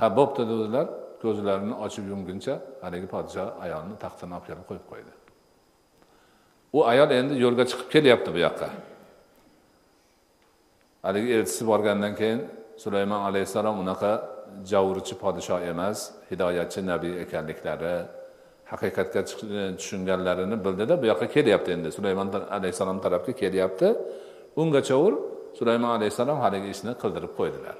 Ha 0.00 0.06
bo'pti 0.18 0.42
dedilar 0.52 0.86
ko'zlarini 1.22 1.74
ochib 1.84 2.04
yumguncha 2.12 2.54
haligi 2.84 3.08
podshoh 3.14 3.48
ayolni 3.64 3.94
taxtini 4.04 4.32
olib 4.36 4.46
kelib 4.48 4.64
qo'yib 4.70 4.86
qo'ydi. 4.92 5.12
U 6.76 6.78
ayol 6.92 7.10
endi 7.18 7.34
yo'lga 7.44 7.64
chiqib 7.70 7.88
kelyapti 7.94 8.30
bu 8.34 8.38
yoqqa. 8.46 8.68
Haligi 11.06 11.30
elchisi 11.38 11.62
borgandan 11.70 12.14
keyin 12.20 12.40
sulaymon 12.82 13.20
alayhissalom 13.28 13.76
unaqa 13.82 14.12
javurchi 14.72 15.14
podshoh 15.22 15.60
emas 15.72 15.98
hidoyatchi 16.30 16.80
nabiy 16.92 17.14
ekanliklari 17.24 17.94
haqiqatga 18.72 19.20
tushunganlarini 19.78 20.56
bildida 20.64 20.94
bu 21.02 21.06
yoqqa 21.12 21.26
kelyapti 21.36 21.70
endi. 21.76 21.88
Sulaymon 21.98 22.28
alayhissalom 22.56 22.98
tarafga 23.04 23.32
kelyapti. 23.42 23.88
Ur 24.56 25.12
sulaymon 25.58 25.90
alayhissalom 25.96 26.38
haligi 26.44 26.68
ishni 26.74 26.92
qildirib 27.02 27.32
qo'ydilar. 27.38 27.76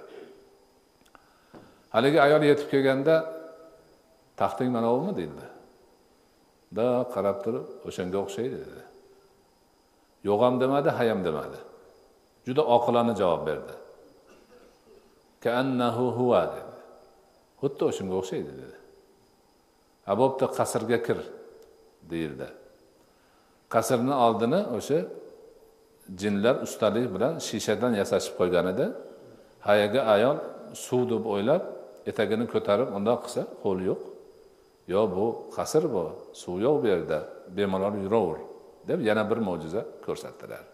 Haligi 1.94 2.18
ayol 2.26 2.42
yetib 2.51 2.68
kelganda 2.72 3.14
taxting 4.40 4.70
mana 4.76 4.88
bumi 4.94 5.12
deydi 5.18 5.47
da 6.78 6.86
qarab 7.14 7.36
turib 7.44 7.66
o'shanga 7.88 8.18
o'xshaydi 8.24 8.57
dedi. 8.64 8.82
Yo'q 10.28 10.40
ham 10.44 10.55
demadi 10.62 10.90
hayam 10.99 11.20
demadi. 11.28 11.59
Juda 12.47 12.62
oqilona 12.76 13.14
javob 13.20 13.43
berdi. 13.49 13.74
Kaannahu 15.45 16.07
huva 16.18 16.43
dedi. 16.55 16.74
Xuddi 17.61 17.82
o'shanga 17.91 18.14
o'xshaydi 18.20 18.53
dedi. 18.61 18.76
A 20.11 20.12
bo'pti 20.20 20.47
qasrga 20.59 20.99
kir 21.07 21.18
deyildi. 22.11 22.49
Qasrni 23.74 24.14
oldini 24.26 24.61
o'sha 24.76 24.99
jinlar 26.20 26.57
ustalik 26.66 27.07
bilan 27.14 27.34
shishadan 27.49 27.93
yasashib 28.01 28.34
qo'ygan 28.41 28.66
edi. 28.72 28.86
Hayaga 29.68 30.01
ayol 30.14 30.36
suv 30.84 31.03
deb 31.12 31.24
o'ylab 31.34 31.62
etagini 32.11 32.47
ko'tarib 32.55 32.88
undoq 32.99 33.20
qilsa 33.24 33.43
qo'li 33.64 33.84
yo'q. 33.91 34.03
Yo 34.93 35.03
bu 35.16 35.26
qasr 35.57 35.84
bu 35.95 36.05
suv 36.43 36.57
yo'q 36.66 36.76
bu 36.82 36.86
yerda 36.93 37.18
bemalol 37.57 37.95
yuraver 38.05 38.41
deb 38.88 39.01
yana 39.09 39.22
bir 39.30 39.38
mo'jiza 39.49 39.82
ko'rsatdilar. 40.07 40.64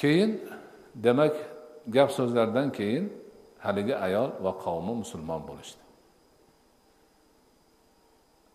Keyin 0.00 0.30
demak 1.04 1.34
gap 1.94 2.10
so'zlardan 2.16 2.68
keyin 2.78 3.04
haligi 3.64 3.94
ayol 4.06 4.30
va 4.44 4.52
qavmi 4.64 4.94
musulmon 5.02 5.42
bo'lishdi. 5.48 5.82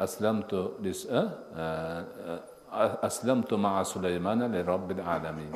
Aslamtu 0.06 0.60
eh, 0.84 0.92
eh, 0.92 1.24
eh, 2.82 3.06
aslamtu 3.10 3.58
maa 3.66 3.84
sulaymana 3.94 4.46
li 4.54 4.62
robbil 4.72 5.02
alamin. 5.16 5.54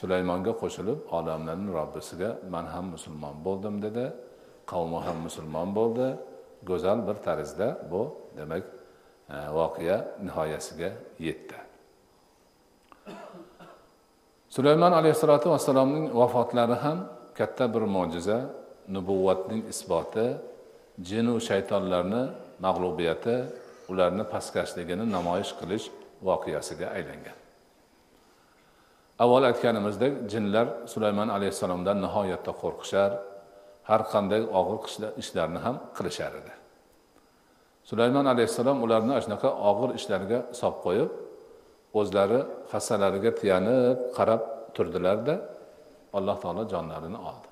Sulaymonga 0.00 0.52
qo'shilib 0.62 0.98
olamlarning 1.16 1.70
robbisiga 1.78 2.30
man 2.54 2.66
ham 2.74 2.86
musulmon 2.94 3.36
bo'ldim 3.46 3.74
dedi 3.86 4.04
qavmi 4.72 4.98
ham 5.06 5.18
musulmon 5.26 5.68
bo'ldi. 5.78 6.08
Go'zal 6.68 6.98
bir 7.08 7.16
tarzda 7.26 7.68
bu 7.90 8.02
demak 8.36 8.64
voqea 9.58 9.98
nihoyasiga 10.26 10.90
yetdi. 11.26 11.63
Sulaymon 14.54 14.92
alayhissalotu 15.00 15.50
vassalomning 15.54 16.06
vafotlari 16.20 16.76
ham 16.84 16.98
katta 17.38 17.64
bir 17.74 17.82
mo'jiza 17.96 18.38
nubuvvatning 18.94 19.62
isboti 19.72 20.26
jinu 21.08 21.34
shaytonlarni 21.48 22.22
mag'lubiyati 22.66 23.36
ularni 23.90 24.24
pastkashligini 24.32 25.04
namoyish 25.16 25.52
qilish 25.60 25.86
voqeasiga 26.28 26.86
aylangan. 26.96 27.36
Avval 29.24 29.44
aytganimizdek 29.50 30.12
jinlar 30.32 30.66
sulaymon 30.92 31.28
alayhissalomdan 31.36 31.96
nihoyatda 32.04 32.52
qo'rqishar 32.62 33.10
har 33.88 34.02
qanday 34.12 34.42
og'ir 34.60 34.78
ishlarni 35.22 35.60
ham 35.66 35.76
qilishar 35.96 36.32
edi. 36.40 36.52
Sulaymon 37.90 38.26
alayhissalom 38.32 38.78
ularni 38.84 39.12
ana 39.14 39.22
shunaqa 39.24 39.50
og'ir 39.70 39.90
ishlarga 39.98 40.38
solib 40.60 40.78
qo'yib 40.86 41.10
o'zlari 41.98 42.40
hassalariga 42.72 43.30
tiyanib 43.40 43.98
qarab 44.16 44.42
turdilarda 44.76 45.34
alloh 46.16 46.36
taolo 46.42 46.62
jonlarini 46.72 47.18
oldi. 47.28 47.48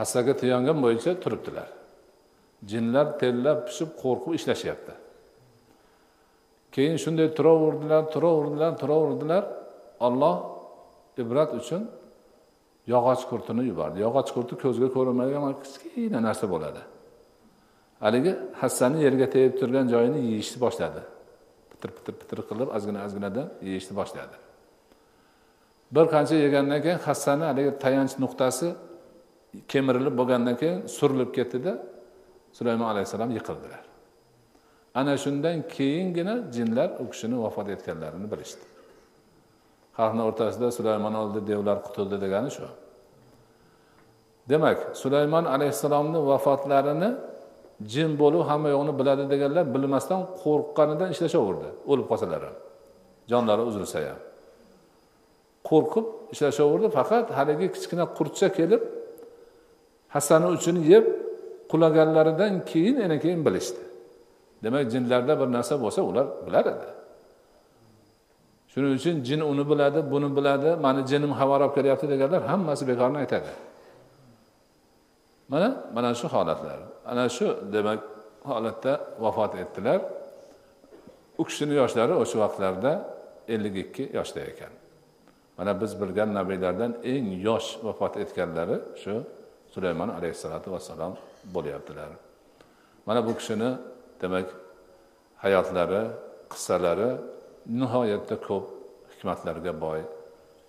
Hassaga 0.00 0.32
tiyangan 0.42 0.78
bo'yicha 0.84 1.12
turibdilar. 1.22 1.68
Jinlar 2.70 3.06
terlab 3.20 3.58
pishib 3.68 3.90
qo'rqib 4.02 4.32
ishlashyapti 4.38 4.94
keyin 6.74 6.96
shunday 7.04 7.28
turaverdilar 7.38 8.02
turaverdilar 8.14 8.72
turaverdilar. 8.82 9.44
Olloh 10.06 10.36
ibrat 11.22 11.50
uchun 11.60 11.82
yog'och 12.92 13.22
qurtini 13.30 13.62
yubordi. 13.70 13.96
Yog'och 14.06 14.30
qurti 14.36 14.54
ko'zga 14.64 14.88
ko'rinmaydigan 14.96 15.54
kichkina 15.62 16.18
narsa 16.28 16.46
bo'ladi. 16.54 16.82
Haligi 18.04 18.32
hassani 18.60 18.98
yerga 19.06 19.26
tegib 19.34 19.54
turgan 19.60 19.86
joyini 19.94 20.20
yeyishni 20.30 20.58
boshladi. 20.64 21.00
Pitir 21.80 21.90
pitir 21.96 22.14
pitir 22.20 22.38
qilib 22.48 22.68
ozgina 22.76 23.04
ozginadan 23.06 23.48
yeyishni 23.68 23.94
boshladi. 24.00 24.36
Bir 25.94 26.06
qancha 26.14 26.34
yegandan 26.34 26.80
keyin 26.84 27.00
hassani 27.06 27.44
haligi 27.50 27.72
tayanch 27.84 28.14
nuqtasi 28.24 28.68
kemirilib 29.72 30.14
bo'lgandan 30.20 30.56
keyin 30.60 30.78
surilib 30.96 31.30
ketdida 31.36 31.72
sulaymon 32.58 32.88
alayhissalom 32.92 33.30
yiqildilar. 33.38 33.82
Ana 34.94 35.14
shundan 35.24 35.56
keyingina 35.76 36.34
jinlar 36.56 36.90
u 37.02 37.04
kishini 37.12 37.36
vafot 37.44 37.68
etganlarini 37.74 38.26
bilishdi. 38.32 38.64
Xalqni 39.98 40.22
o'rtasida 40.28 40.68
sulaymon 40.78 41.14
o'ldi 41.22 41.40
devlar 41.50 41.78
qutuldi 41.86 42.16
degani 42.24 42.50
shu. 42.56 42.66
Demak 44.50 44.78
sulaymon 45.02 45.44
alayhissalomni 45.54 46.20
vafotlarini 46.30 47.10
jin 47.92 48.10
bo'lib 48.20 48.42
hamma 48.50 48.68
yo'qni 48.74 48.92
biladi 49.00 49.24
deganlar 49.32 49.64
bilmasdan 49.74 50.20
qo'rqqanidan 50.42 51.08
ishlashaverdi 51.14 51.68
o'lib 51.90 52.06
qolsalar 52.10 52.40
ham. 52.46 52.56
Jonlari 53.30 53.62
uzilsa 53.70 53.98
ham. 54.08 54.20
Qo'rqib 55.68 56.06
ishlashaverdi 56.34 56.88
faqat 56.98 57.26
haligi 57.38 57.66
kichkina 57.74 58.04
qurtcha 58.18 58.48
kelib 58.58 58.82
hassani 60.14 60.46
uchini 60.56 60.80
yeb 60.92 61.04
qulaganlaridan 61.70 62.52
keyin 62.70 62.96
ana 63.04 63.16
keyin 63.24 63.40
bilishdi. 63.46 63.82
Demak 64.64 64.84
jinlarda 64.92 65.32
bir 65.40 65.48
narsa 65.56 65.74
bo'lsa 65.84 66.00
ular 66.10 66.26
bilar 66.46 66.64
edi. 66.74 66.88
Shuning 68.72 68.92
uchun 68.98 69.14
jin 69.28 69.40
uni 69.40 69.64
biladi 69.70 69.98
buni 70.12 70.28
biladi 70.36 70.70
mani 70.84 71.02
jinim 71.10 71.32
xabar 71.40 71.60
olib 71.60 71.74
kelyapti 71.76 72.06
deganlar 72.12 72.42
hammasi 72.50 72.82
bekorni 72.90 73.18
aytadi. 73.22 73.50
Mana 75.50 75.68
mana 75.94 76.14
shu 76.20 76.26
holatlar. 76.34 76.78
Ana 77.10 77.24
shu 77.36 77.46
demak 77.74 78.00
holatda 78.50 78.92
vafot 79.24 79.52
etdilar. 79.62 80.00
U 81.40 81.42
kishini 81.48 81.74
yoshlari 81.82 82.14
o'sha 82.22 82.36
vaqtlarda 82.44 82.92
ellik 83.54 83.76
ikki 83.84 84.04
yoshda 84.18 84.40
ekan. 84.50 84.72
Mana 85.58 85.72
biz 85.80 85.92
bilgan 86.00 86.30
nabiylardan 86.38 86.92
eng 87.12 87.26
yosh 87.48 87.68
vafot 87.86 88.14
etganlari 88.22 88.76
shu 89.02 89.14
sulaymon 89.74 90.10
alayhissalotu 90.18 90.68
vassalom 90.74 91.12
bo'lyaptilar. 91.54 92.10
Mana 93.06 93.20
bu 93.26 93.32
kishini 93.38 93.70
demak 94.22 94.48
hayotlari 95.44 96.02
qissalari 96.52 97.10
nihoyatda 97.80 98.36
ko'p 98.48 98.64
hikmatlarga 99.12 99.72
boy 99.84 100.00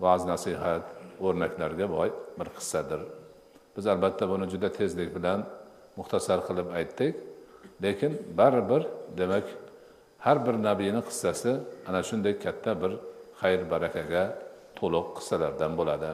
va'z 0.04 0.22
nasihat 0.32 0.84
o'rnaklarga 1.26 1.88
boy 1.96 2.10
bir 2.40 2.48
qissadir. 2.58 3.02
Biz 3.76 3.86
albatta 3.94 4.24
buni 4.32 4.46
juda 4.54 4.70
tezlik 4.80 5.10
bilan 5.16 5.40
muxtasar 5.98 6.40
qilib 6.48 6.68
aytdik. 6.80 7.16
Lekin 7.84 8.14
baribir 8.38 8.84
demak 9.20 9.46
har 10.26 10.38
bir 10.46 10.56
nabiyni 10.68 11.02
qissasi 11.10 11.52
ana 11.88 12.02
shunday 12.10 12.34
katta 12.46 12.72
bir 12.82 12.92
xayr 13.42 13.62
barakaga 13.74 14.24
to'liq 14.80 15.08
qissalardan 15.18 15.72
bo'ladi. 15.80 16.12